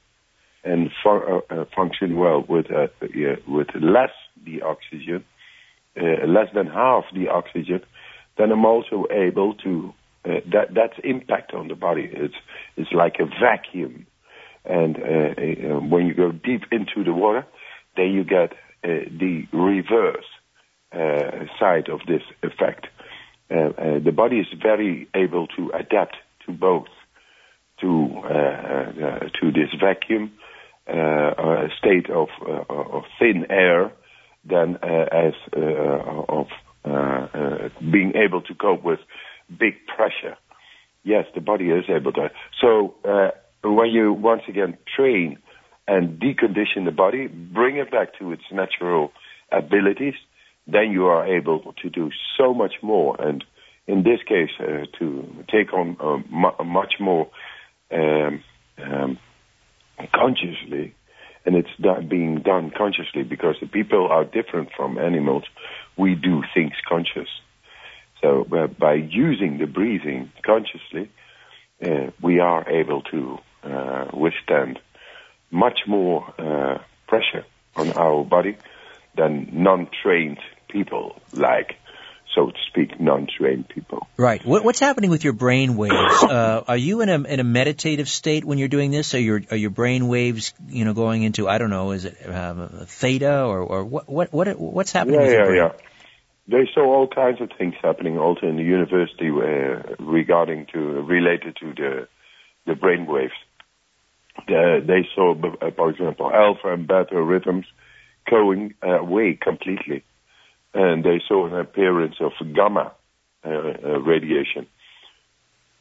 [0.65, 4.11] and fu- uh, uh function well with uh, yeah, with less
[4.45, 5.25] the oxygen,
[6.01, 7.81] uh, less than half the oxygen,
[8.41, 9.93] then I'm also able to
[10.25, 12.09] uh, that that's impact on the body.
[12.11, 12.35] It's
[12.77, 14.07] it's like a vacuum,
[14.65, 17.47] and uh, uh, when you go deep into the water,
[17.97, 20.25] then you get uh, the reverse
[20.93, 22.87] uh, side of this effect.
[23.51, 26.89] Uh, the body is very able to adapt to both,
[27.81, 28.09] to
[29.41, 30.33] to this vacuum
[31.79, 32.29] state of
[32.69, 33.93] of thin air,
[34.45, 36.47] than as of
[36.85, 39.01] being able to cope with
[39.49, 40.37] big pressure.
[41.03, 42.31] Yes, the body is able to.
[42.61, 43.31] So uh,
[43.63, 45.39] when you once again train
[45.89, 49.13] and decondition the body, bring it back to its natural
[49.51, 50.15] abilities,
[50.67, 53.21] then you are able to do so much more.
[53.21, 53.45] And
[53.87, 57.29] in this case, uh, to take on uh, mu- much more
[57.91, 58.43] um,
[58.79, 59.19] um,
[60.15, 60.95] consciously,
[61.45, 65.45] and it's done, being done consciously because the people are different from animals.
[65.97, 67.29] We do things conscious.
[68.21, 71.11] So uh, by using the breathing consciously,
[71.83, 74.79] uh, we are able to uh, withstand
[75.51, 77.45] much more uh, pressure
[77.77, 78.57] on our body
[79.17, 81.77] than non-trained people like
[82.35, 84.07] so to speak, non-trained people.
[84.17, 84.45] Right.
[84.45, 85.95] What, what's happening with your brain waves?
[86.31, 89.15] Uh, are you in a in a meditative state when you're doing this?
[89.15, 92.25] Are your are your brain waves, you know, going into I don't know, is it
[92.25, 95.21] uh, theta or or what what what what's happening?
[95.21, 95.73] Yeah, yeah, yeah
[96.51, 101.57] they saw all kinds of things happening also in the university uh, regarding to related
[101.61, 102.09] to the
[102.67, 103.33] the brain waves.
[104.47, 107.67] The, they saw, uh, for example, alpha and beta rhythms
[108.29, 110.05] going uh, away completely,
[110.75, 112.93] and they saw an appearance of gamma
[113.45, 114.67] uh, uh radiation,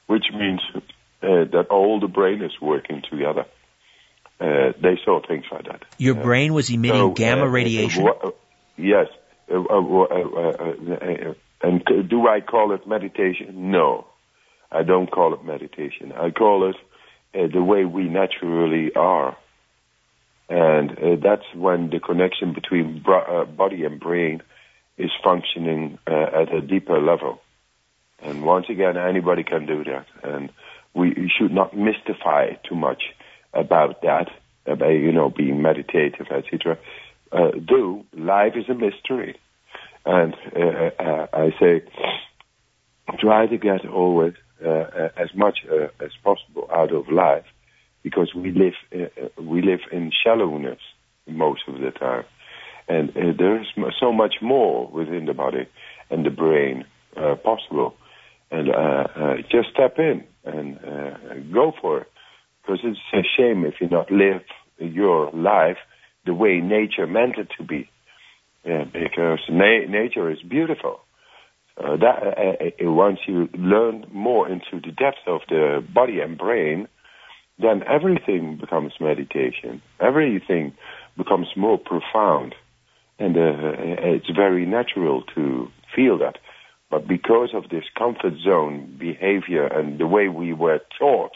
[0.07, 0.79] which means uh,
[1.21, 3.45] that all the brain is working together.
[4.39, 5.83] they saw things like that.
[5.97, 8.07] Your brain was emitting so, gamma radiation.
[8.77, 9.07] yes,
[9.51, 13.71] uh, uh, uh, and do I call it meditation?
[13.71, 14.07] No,
[14.71, 16.13] I don't call it meditation.
[16.13, 19.37] I call it the way we naturally are.
[20.49, 24.41] And uh, that's when the connection between uh, body and brain
[24.99, 27.41] is functioning uh, at a deeper level.
[28.21, 30.05] And once again, anybody can do that.
[30.23, 30.51] And
[30.93, 33.01] we should not mystify too much
[33.53, 34.27] about that,
[34.65, 36.77] about, you know, being meditative, etc
[37.31, 39.37] uh, do, life is a mystery.
[40.05, 41.83] And uh, uh, I say,
[43.19, 44.33] try to get always
[44.65, 47.45] uh, as much uh, as possible out of life,
[48.03, 50.79] because we live uh, we live in shallowness
[51.27, 52.23] most of the time,
[52.89, 53.67] and there is
[53.99, 55.67] so much more within the body
[56.09, 56.85] and the brain
[57.43, 57.93] possible,
[58.51, 58.67] and
[59.51, 60.79] just step in and
[61.53, 62.07] go for it,
[62.61, 64.41] because it's a shame if you not live
[64.79, 65.77] your life
[66.25, 67.89] the way nature meant it to be,
[68.65, 70.99] yeah, because na- nature is beautiful.
[71.77, 76.37] Uh, that uh, uh, once you learn more into the depth of the body and
[76.37, 76.87] brain,
[77.57, 79.81] then everything becomes meditation.
[79.99, 80.73] Everything
[81.17, 82.53] becomes more profound,
[83.19, 83.75] and uh,
[84.15, 86.37] it's very natural to feel that.
[86.89, 91.33] But because of this comfort zone behavior and the way we were taught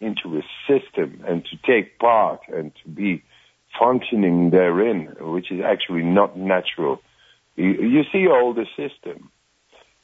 [0.00, 3.22] into a system and to take part and to be
[3.78, 7.00] functioning therein, which is actually not natural.
[7.56, 9.30] You, you see all the system.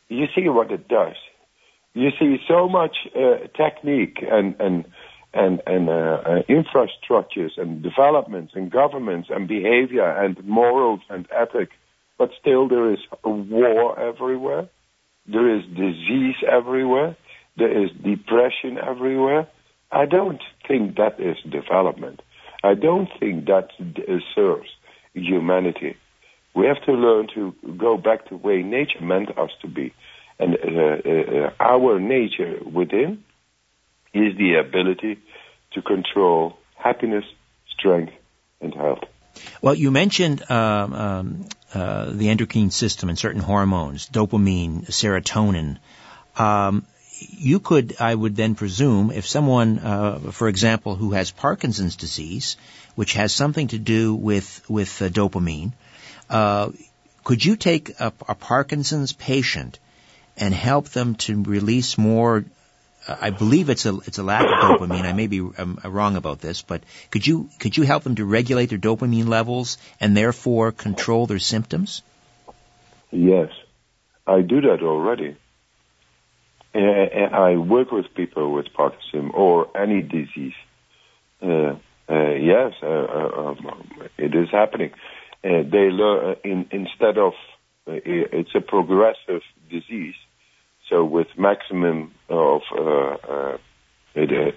[0.09, 1.17] You see what it does.
[1.95, 4.85] You see so much uh, technique and and
[5.35, 11.75] and and uh, uh, infrastructures and developments and governments and behavior and morals and ethics,
[12.17, 14.69] but still there is war everywhere.
[15.27, 17.17] There is disease everywhere.
[17.57, 19.49] There is depression everywhere.
[19.91, 22.21] I don't think that is development.
[22.63, 23.69] I don't think that
[24.35, 24.69] serves
[25.15, 25.97] humanity.
[26.55, 29.93] We have to learn to go back to the way nature meant us to be.
[30.39, 33.25] And uh, uh, our nature within
[34.13, 35.19] is the ability
[35.73, 37.25] to control happiness,
[37.69, 38.13] strength,
[38.61, 39.05] and health.
[39.63, 41.45] Well, you mentioned um, um,
[41.75, 45.79] uh, the endocrine system and certain hormones, dopamine, serotonin.
[46.37, 46.87] Um,
[47.21, 52.57] you could, I would then presume, if someone, uh, for example, who has Parkinson's disease,
[52.95, 55.73] which has something to do with with uh, dopamine,
[57.29, 59.79] could you take a, a, Parkinson's patient
[60.37, 62.45] and help them to release more
[63.09, 65.05] I believe it's a it's a lack of dopamine.
[65.05, 68.25] I may be um, wrong about this, but could you could you help them to
[68.25, 72.03] regulate their dopamine levels and therefore control their symptoms?
[73.11, 73.51] Yes,
[74.27, 75.37] I do that already.
[76.75, 80.55] I work with people with Parkinson or any disease.
[81.43, 81.77] Uh,
[82.09, 84.91] uh, yes, uh, uh um, it is happening.
[85.43, 87.33] Uh, they learn in, instead of
[87.87, 89.41] it's a progressive
[89.71, 90.15] disease
[90.89, 93.57] so with maximum of uh, uh,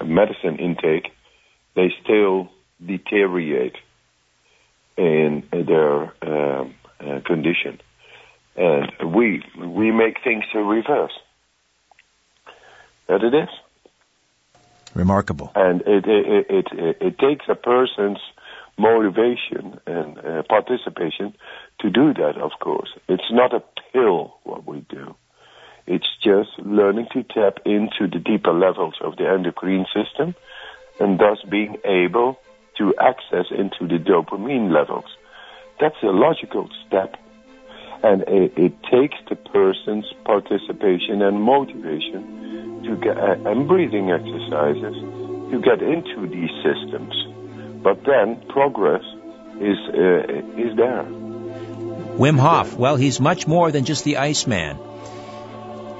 [0.05, 1.11] medicine intake,
[1.75, 2.49] they still
[2.85, 3.75] deteriorate
[4.97, 7.79] in their um, uh, condition,
[8.55, 11.13] and we we make things to reverse.
[13.07, 13.49] That it is.
[14.93, 15.51] Remarkable.
[15.55, 18.19] And it it it, it, it takes a person's
[18.77, 21.35] motivation and uh, participation
[21.79, 22.37] to do that.
[22.37, 25.15] Of course, it's not a pill what we do.
[25.87, 30.35] It's just learning to tap into the deeper levels of the endocrine system
[30.99, 32.39] and thus being able
[32.77, 35.05] to access into the dopamine levels.
[35.79, 37.15] That's a logical step.
[38.03, 44.95] And it, it takes the person's participation and motivation to get, uh, and breathing exercises
[45.51, 47.13] to get into these systems.
[47.83, 49.03] But then progress
[49.59, 51.05] is, uh, is there.
[52.17, 54.77] Wim Hof, well, he's much more than just the Iceman.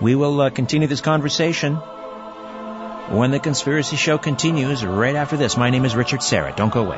[0.02, 5.56] We will uh, continue this conversation when the Conspiracy Show continues right after this.
[5.58, 6.56] My name is Richard Syrett.
[6.56, 6.98] Don't go away.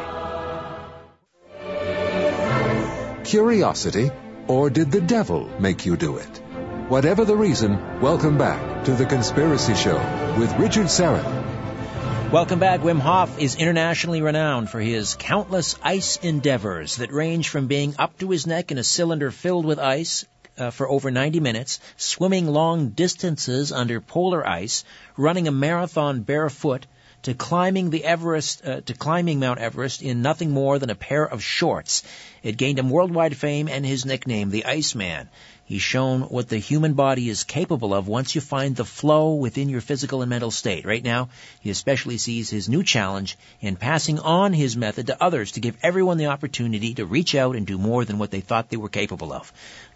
[3.26, 4.10] Curiosity,
[4.48, 6.42] or did the devil make you do it?
[6.88, 9.98] Whatever the reason, welcome back to the Conspiracy Show
[10.40, 12.32] with Richard Syrett.
[12.32, 12.80] Welcome back.
[12.80, 18.18] Wim Hof is internationally renowned for his countless ice endeavors that range from being up
[18.20, 20.26] to his neck in a cylinder filled with ice
[20.58, 24.84] uh, for over 90 minutes, swimming long distances under polar ice,
[25.18, 26.86] running a marathon barefoot,
[27.24, 31.24] to climbing the Everest, uh, to climbing Mount Everest in nothing more than a pair
[31.24, 32.04] of shorts.
[32.44, 35.30] It gained him worldwide fame and his nickname, the Iceman.
[35.66, 39.70] He's shown what the human body is capable of once you find the flow within
[39.70, 40.86] your physical and mental state.
[40.86, 41.30] Right now,
[41.62, 45.78] he especially sees his new challenge in passing on his method to others to give
[45.82, 48.90] everyone the opportunity to reach out and do more than what they thought they were
[48.90, 49.54] capable of.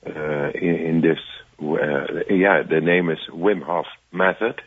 [0.05, 1.19] in, in this
[1.63, 4.61] uh, yeah, the name is Wim Hof method.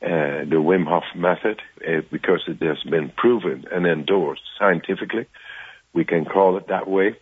[0.00, 5.26] Uh, the Wim Hof method, uh, because it has been proven and endorsed scientifically,
[5.92, 7.16] we can call it that way.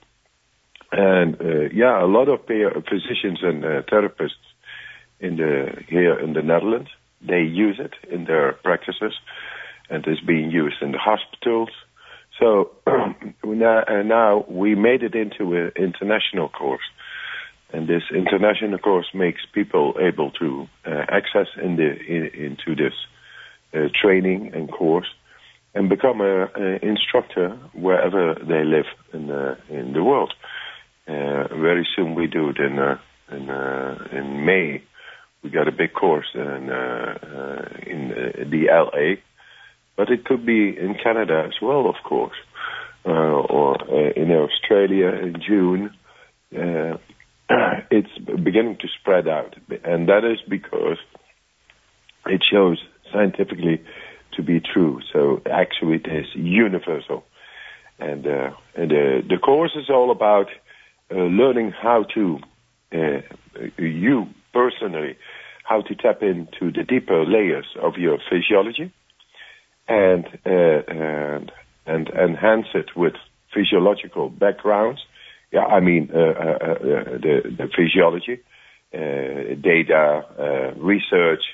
[0.92, 4.44] And uh, yeah, a lot of physicians and uh, therapists
[5.20, 6.90] in the here in the Netherlands
[7.26, 9.14] they use it in their practices,
[9.90, 11.70] and it's being used in the hospitals.
[12.38, 12.72] So
[13.44, 16.84] now, uh, now we made it into an international course.
[17.72, 22.94] And this international course makes people able to uh, access in the, in, into this
[23.74, 25.08] uh, training and course
[25.74, 30.32] and become an instructor wherever they live in the, in the world.
[31.06, 32.98] Uh, very soon we do it in, uh,
[33.30, 34.82] in, uh, in May.
[35.42, 38.08] We got a big course in, uh, in
[38.50, 39.20] the LA,
[39.96, 42.36] but it could be in Canada as well, of course,
[43.04, 43.76] or
[44.16, 45.90] in Australia in June.
[46.52, 46.96] Uh,
[47.90, 50.98] it's beginning to spread out, and that is because
[52.26, 52.82] it shows
[53.12, 53.82] scientifically
[54.34, 55.00] to be true.
[55.12, 57.24] So actually, it is universal,
[57.98, 60.46] and uh, and uh, the course is all about
[61.10, 62.38] uh, learning how to
[62.92, 63.20] uh,
[63.78, 65.16] you personally
[65.62, 68.92] how to tap into the deeper layers of your physiology,
[69.88, 71.52] and uh, and
[71.86, 73.14] and enhance it with
[73.54, 75.00] physiological backgrounds
[75.56, 76.76] yeah, I mean, uh, uh, uh,
[77.24, 78.40] the, the physiology,
[78.92, 81.44] data, research,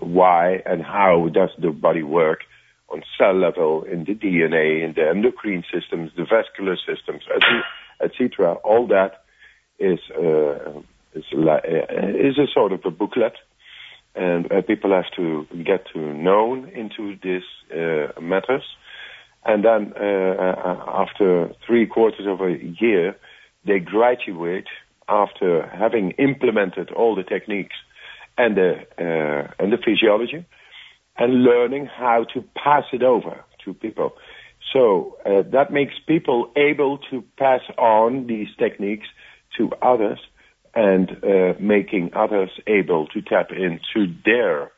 [0.00, 2.40] why and how does the body work
[2.88, 7.22] on cell level, in the DNA, in the endocrine systems, the vascular systems,
[8.02, 8.54] etc.
[8.64, 9.22] All that
[9.78, 10.00] is
[11.14, 13.34] is, is a sort of a booklet,
[14.16, 18.64] and people have to get to know into these uh, matters.
[19.44, 23.16] And then uh, uh, after three quarters of a year,
[23.64, 24.68] they graduate
[25.08, 27.76] after having implemented all the techniques
[28.38, 30.44] and the uh, and the physiology,
[31.16, 34.14] and learning how to pass it over to people.
[34.72, 39.06] So uh, that makes people able to pass on these techniques
[39.58, 40.18] to others,
[40.74, 44.72] and uh, making others able to tap into their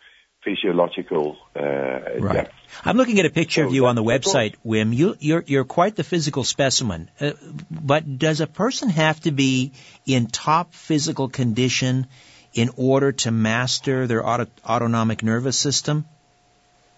[0.46, 2.34] physiological uh, right.
[2.34, 2.54] Depth.
[2.84, 4.94] I'm looking at a picture so of you on the website, Wim.
[4.94, 7.10] You, are you're, you're quite the physical specimen.
[7.20, 7.32] Uh,
[7.70, 9.72] but does a person have to be
[10.06, 12.06] in top physical condition
[12.54, 16.04] in order to master their auto, autonomic nervous system?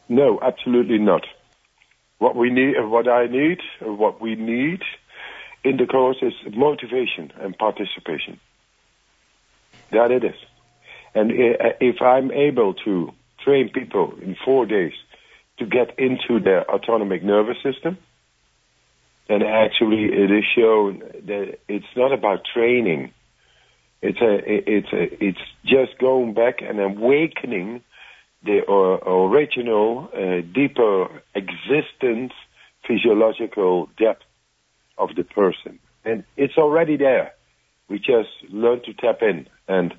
[0.08, 1.24] No, absolutely not.
[2.18, 4.82] What we need, what I need, what we need
[5.64, 8.40] in the course is motivation and participation.
[9.90, 10.36] That it is.
[11.14, 11.32] And
[11.80, 13.12] if I'm able to
[13.48, 14.92] train people in four days
[15.58, 17.96] to get into their autonomic nervous system.
[19.30, 23.12] And actually, it is shown that it's not about training.
[24.02, 24.34] It's a,
[24.76, 27.82] it's a, it's just going back and awakening
[28.44, 32.32] the uh, original, uh, deeper existence,
[32.86, 34.24] physiological depth
[34.96, 35.78] of the person.
[36.04, 37.32] And it's already there.
[37.88, 39.94] We just learn to tap in and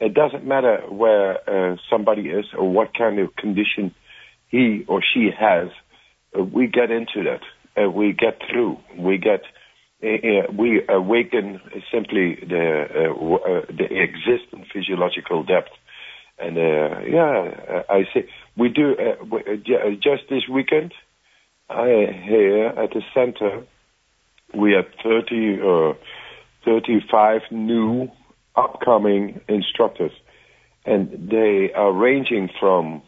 [0.00, 3.94] it doesn't matter where uh, somebody is or what kind of condition
[4.48, 5.68] he or she has.
[6.36, 7.42] Uh, we get into that.
[7.80, 8.78] Uh, we get through.
[8.96, 9.42] We get.
[10.02, 11.60] Uh, uh, we awaken
[11.92, 15.70] simply the uh, the existing physiological depth.
[16.38, 18.26] And yeah, I say
[18.56, 18.96] we do.
[20.02, 20.94] just this weekend,
[21.68, 21.86] I
[22.24, 23.64] here at the center,
[24.54, 25.98] we have 30 or
[26.64, 28.10] 35 new
[28.56, 30.12] upcoming instructors,
[30.84, 33.02] and they are ranging from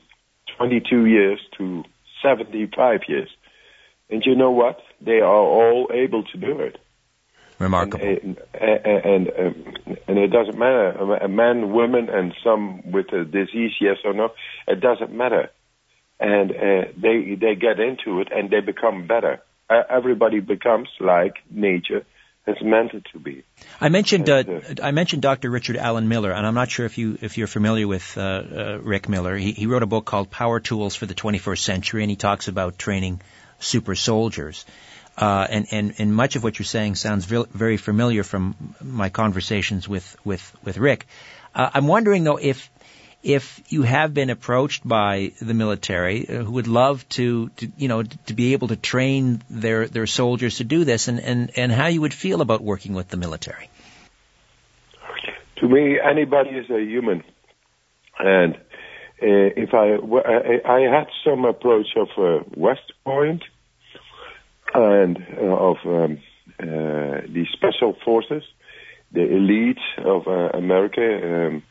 [0.59, 1.85] 22 years to
[2.23, 3.29] 75 years.
[4.11, 4.81] And you know what?
[5.01, 6.79] They are all able to do it.
[7.59, 8.05] Remarkable.
[8.05, 13.73] And and, and, and it doesn't matter a man, woman, and some with a disease,
[13.81, 14.31] yes or no.
[14.67, 15.51] It doesn't matter,
[16.19, 19.41] and uh, they they get into it and they become better.
[19.71, 22.05] Everybody becomes like nature
[22.47, 23.45] it's meant it to be.
[23.81, 24.43] I mentioned uh,
[24.83, 25.49] I mentioned Dr.
[25.49, 28.79] Richard Alan Miller, and I'm not sure if you if you're familiar with uh, uh,
[28.83, 29.37] Rick Miller.
[29.37, 32.49] He, he wrote a book called Power Tools for the 21st Century, and he talks
[32.49, 33.21] about training
[33.61, 34.65] super soldiers.
[35.17, 39.11] Uh, and, and, and much of what you're saying sounds very, very familiar from my
[39.11, 41.07] conversations with, with, with Rick.
[41.55, 42.71] Uh, I'm wondering though if
[43.23, 47.89] if you have been approached by the military uh, who would love to, to, you
[47.89, 51.73] know, to be able to train their, their soldiers to do this and, and, and
[51.73, 53.69] how you would feel about working with the military.
[55.59, 57.23] To me, anybody is a human.
[58.19, 58.59] And uh,
[59.21, 59.95] if I,
[60.69, 63.45] I, had some approach of uh, West Point
[64.75, 66.19] and uh, of um,
[66.59, 68.43] uh, the special forces,
[69.13, 71.03] the elite of uh, America,
[71.47, 71.63] um,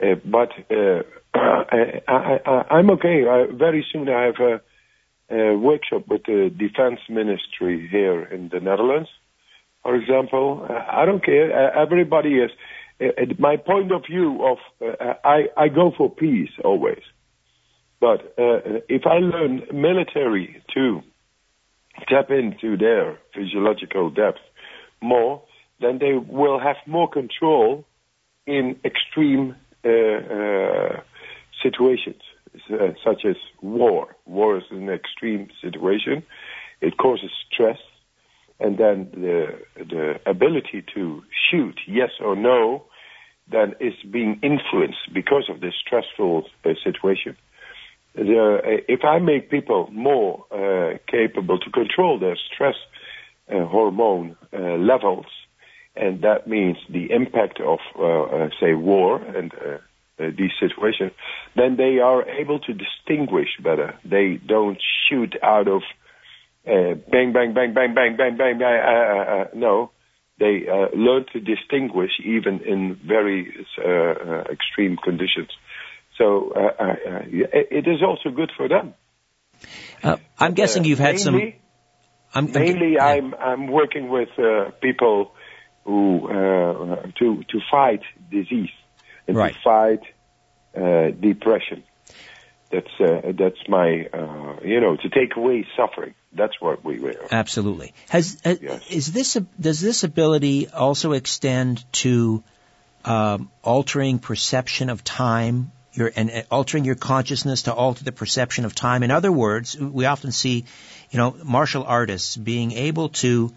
[0.00, 1.02] uh, but uh,
[1.34, 3.24] I, am okay.
[3.28, 8.60] I, very soon I have a, a, workshop with the defense ministry here in the
[8.60, 9.08] Netherlands.
[9.82, 11.76] For example, I don't care.
[11.76, 12.50] everybody is.
[13.38, 14.58] my point of view of
[15.24, 17.02] I, I go for peace always.
[18.00, 21.02] But uh, if I learn military to
[22.08, 24.38] tap into their physiological depth
[25.00, 25.42] more,
[25.80, 27.84] then they will have more control
[28.46, 29.67] in extreme uh, uh,
[31.62, 32.22] situations,
[32.72, 34.16] uh, such as war.
[34.26, 36.22] War is an extreme situation.
[36.80, 37.78] It causes stress,
[38.60, 42.84] and then the the ability to shoot yes or no
[43.50, 47.36] then is being influenced because of this stressful uh, situation.
[48.14, 52.74] The, if I make people more uh, capable to control their stress
[53.48, 55.26] uh, hormone levels,
[55.98, 59.78] and that means the impact of, uh, uh say, war and uh,
[60.20, 61.12] uh, these situations,
[61.56, 63.94] then they are able to distinguish better.
[64.04, 64.78] They don't
[65.08, 65.82] shoot out of
[66.64, 69.46] bang, bang, bang, bang, bang, bang, bang, bang.
[69.54, 69.90] no,
[70.38, 73.64] they learn to distinguish even in very
[74.50, 75.50] extreme conditions.
[76.18, 78.94] So it is also good for them.
[80.38, 81.60] I'm guessing you've had mainly,
[82.34, 82.46] some.
[82.46, 84.28] I'm, mainly, I'm, I'm working with
[84.82, 85.32] people
[85.88, 88.68] who uh, to to fight disease
[89.26, 89.54] and right.
[89.54, 90.02] to fight
[90.76, 91.82] uh, depression.
[92.70, 96.12] That's uh, that's my uh, you know to take away suffering.
[96.34, 97.14] That's what we were.
[97.30, 97.94] Absolutely.
[98.10, 98.90] Has uh, yes.
[98.90, 102.44] is this does this ability also extend to
[103.06, 105.72] um, altering perception of time?
[105.94, 109.02] Your, and uh, altering your consciousness to alter the perception of time.
[109.02, 110.66] In other words, we often see,
[111.10, 113.54] you know, martial artists being able to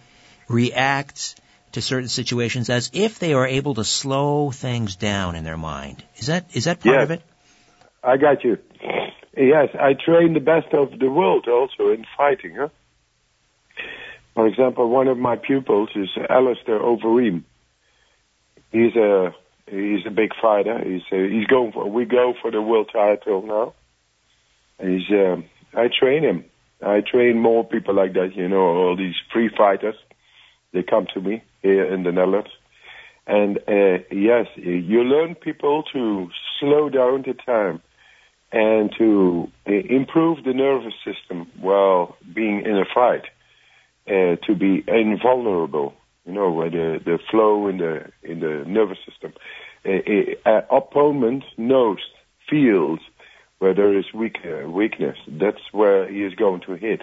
[0.48, 1.36] react
[1.74, 6.04] to certain situations as if they are able to slow things down in their mind.
[6.18, 7.04] Is that is that part yes.
[7.04, 7.22] of it?
[8.04, 8.58] I got you.
[9.36, 12.56] Yes, I train the best of the world also in fighting.
[12.56, 12.70] Huh?
[14.34, 17.44] For example, one of my pupils is Alistair Overeem.
[18.72, 19.34] He's a
[19.68, 20.80] he's a big fighter.
[20.84, 23.74] He's a, he's going for we go for the world title now.
[24.86, 26.46] He's um, I train him.
[26.82, 28.36] I train more people like that.
[28.36, 29.96] You know, all these free fighters.
[30.74, 32.50] They come to me here in the Netherlands.
[33.28, 37.82] And uh, yes, you learn people to slow down the time
[38.52, 43.26] and to uh, improve the nervous system while being in a fight,
[44.08, 45.94] uh, to be invulnerable.
[46.26, 49.34] You know, where the the flow in the in the nervous system.
[49.84, 51.98] Uh, uh, opponent knows,
[52.48, 53.00] feels
[53.58, 55.18] where there is weak, uh, weakness.
[55.28, 57.02] That's where he is going to hit.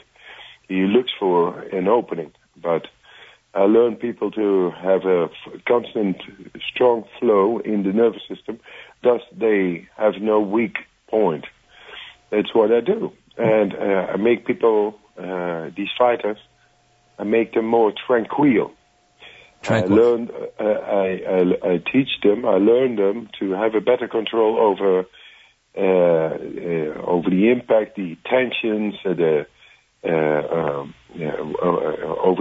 [0.68, 2.86] He looks for an opening, but
[3.55, 5.30] I learn people to have a
[5.66, 6.16] constant,
[6.72, 8.61] strong flow in the nervous system.
[9.03, 10.76] Thus, they have no weak
[11.09, 11.46] point.
[12.30, 13.12] That's what I do.
[13.36, 16.38] And uh, I make people, uh, these fighters,
[17.18, 18.72] I make them more tranquil.
[19.62, 19.92] Tranquil.
[19.92, 20.30] I learn,
[20.61, 25.07] uh, I, I, I, teach them, I learn them to have a better control over,
[25.76, 29.46] uh, uh, over the impact, the tensions, uh, the,
[30.05, 30.92] over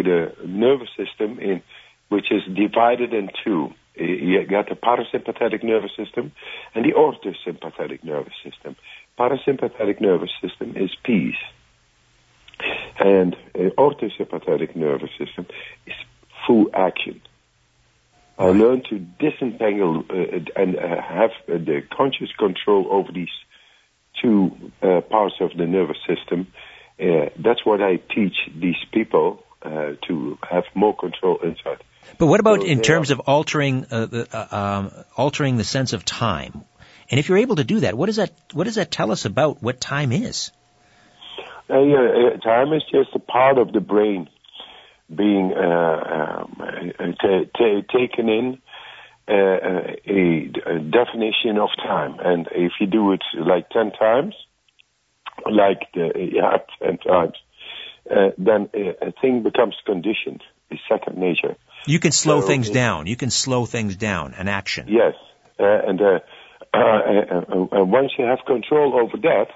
[0.04, 1.62] the nervous system in,
[2.10, 3.74] which is divided in two.
[3.96, 6.32] You got the parasympathetic nervous system
[6.76, 8.76] and the orthosympathetic nervous system
[9.18, 11.36] parasympathetic nervous system is peace.
[13.00, 15.48] And orthosympathetic nervous system
[15.86, 15.94] is
[16.46, 17.22] full action.
[18.40, 23.34] I learned to disentangle uh, and uh, have uh, the conscious control over these
[24.22, 26.48] two parts of the nervous system.
[27.00, 29.44] Uh, that's what I teach these people
[30.08, 31.84] to have more control inside.
[32.18, 36.06] But what about so in terms are, of altering the um, altering the sense of
[36.06, 36.64] time?
[37.10, 39.26] And if you're able to do that, what does that what does that tell us
[39.26, 40.52] about what time is?
[41.70, 44.30] Uh, yeah, uh, time is just a part of the brain
[45.14, 48.62] being uh, um, t- t- taken in
[49.28, 54.34] uh, uh, a, a, definition of time, and if you do it like ten times,
[55.52, 57.36] like the, yeah, ten times,
[58.10, 60.44] uh, then a, a, thing becomes conditioned.
[60.70, 61.56] It's second nature.
[61.86, 63.08] You can slow so, things down.
[63.08, 64.34] You can slow things down.
[64.34, 64.88] An action.
[64.90, 65.14] Yes,
[65.60, 66.20] and uh,
[66.74, 69.48] uh, once you have control over that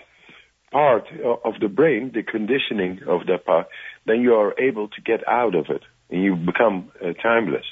[0.72, 1.08] part
[1.44, 3.68] of the brain, the conditioning of that part,
[4.06, 7.66] then you are able to get out of it, and you become uh, timeless.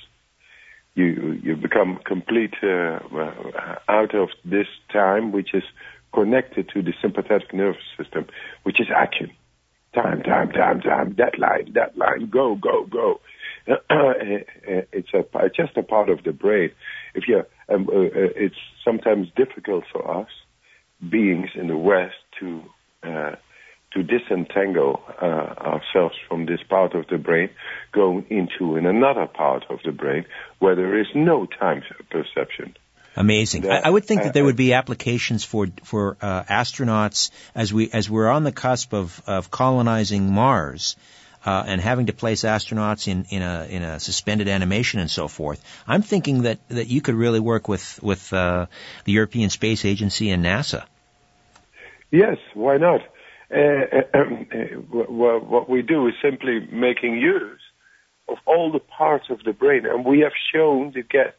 [0.95, 2.99] You you become complete uh,
[3.87, 5.63] out of this time, which is
[6.13, 8.27] connected to the sympathetic nervous system,
[8.63, 9.31] which is action.
[9.93, 11.13] Time, time, time, time.
[11.13, 12.29] Deadline, deadline.
[12.29, 13.19] Go, go, go.
[13.67, 16.71] it's a just a part of the brain.
[17.13, 17.43] If you,
[17.73, 20.29] um, uh, uh, it's sometimes difficult for us
[21.07, 22.63] beings in the West to
[23.03, 23.35] uh,
[23.93, 27.49] to disentangle uh, ourselves from this part of the brain,
[27.91, 30.25] going into in another part of the brain
[30.59, 31.81] where there is no time
[32.11, 32.75] perception.
[33.15, 33.69] Amazing.
[33.69, 37.89] I, I, would think that there would be applications for for uh, astronauts as we
[37.91, 40.95] as we're on the cusp of of colonizing Mars
[41.45, 45.27] uh, and having to place astronauts in, in a in a suspended animation and so
[45.27, 45.63] forth.
[45.87, 48.67] I'm thinking that, that you could really work with with uh,
[49.05, 50.85] the European Space Agency and NASA.
[52.11, 53.01] Yes, why not?
[53.51, 57.61] Uh, uh um, uh what we do is simply making use
[58.27, 61.35] of all the parts of the brain, and we have shown to get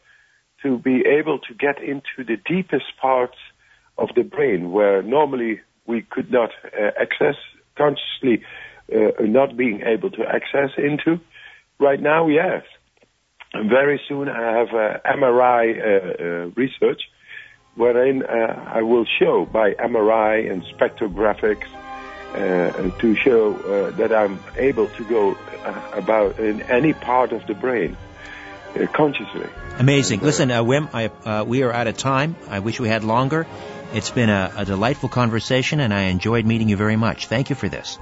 [0.63, 3.37] to be able to get into the deepest parts
[3.97, 7.35] of the brain where normally we could not uh, access
[7.77, 8.43] consciously
[8.93, 11.19] uh, not being able to access into?
[11.79, 12.63] Right now, yes.
[13.53, 17.01] And very soon I have uh, MRI uh, research
[17.75, 21.67] wherein I will show by MRI and spectrographics
[22.33, 25.35] uh, to show uh, that I'm able to go
[25.65, 27.97] uh, about in any part of the brain
[28.75, 29.47] Uh, consciously.
[29.79, 30.19] Amazing.
[30.19, 32.35] And, Listen, uh, Wim, I, uh, we are out of time.
[32.49, 33.45] I wish we had longer.
[33.93, 37.27] It's been a, a delightful conversation, and I enjoyed meeting you very much.
[37.27, 37.99] Thank you for this.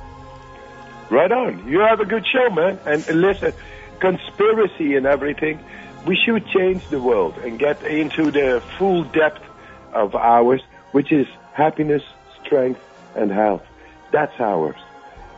[1.09, 1.67] Right on.
[1.67, 2.79] You have a good show, man.
[2.85, 3.53] And, listen,
[3.99, 5.59] conspiracy and everything,
[6.05, 9.43] we should change the world and get into the full depth
[9.91, 10.61] of ours,
[10.91, 12.03] which is happiness,
[12.45, 12.81] strength,
[13.15, 13.63] and health.
[14.11, 14.77] That's ours.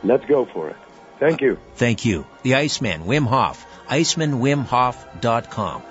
[0.04, 0.76] Let's go for it.
[1.18, 1.58] Thank you.
[1.76, 2.26] Thank you.
[2.42, 3.64] The Iceman, Wim Hof.
[3.88, 5.82] IcemanWimHof.com.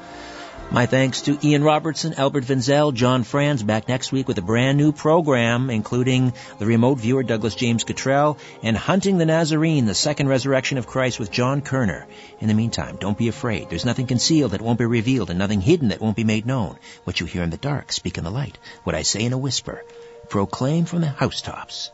[0.74, 4.78] My thanks to Ian Robertson, Albert Vinzel, John Franz, back next week with a brand
[4.78, 10.30] new program, including the remote viewer Douglas James Cottrell and Hunting the Nazarene, the second
[10.30, 12.08] resurrection of Christ with John Kerner.
[12.40, 13.70] In the meantime, don't be afraid.
[13.70, 16.78] There's nothing concealed that won't be revealed and nothing hidden that won't be made known.
[17.04, 18.58] What you hear in the dark, speak in the light.
[18.86, 19.84] What I say in a whisper,
[20.30, 21.92] proclaim from the housetops.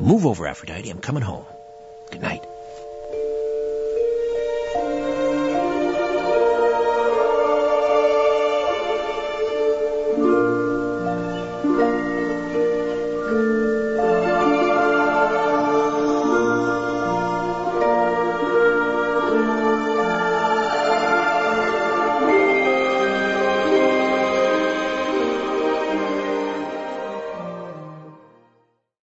[0.00, 0.90] Move over, Aphrodite.
[0.90, 1.46] I'm coming home.
[2.10, 2.44] Good night.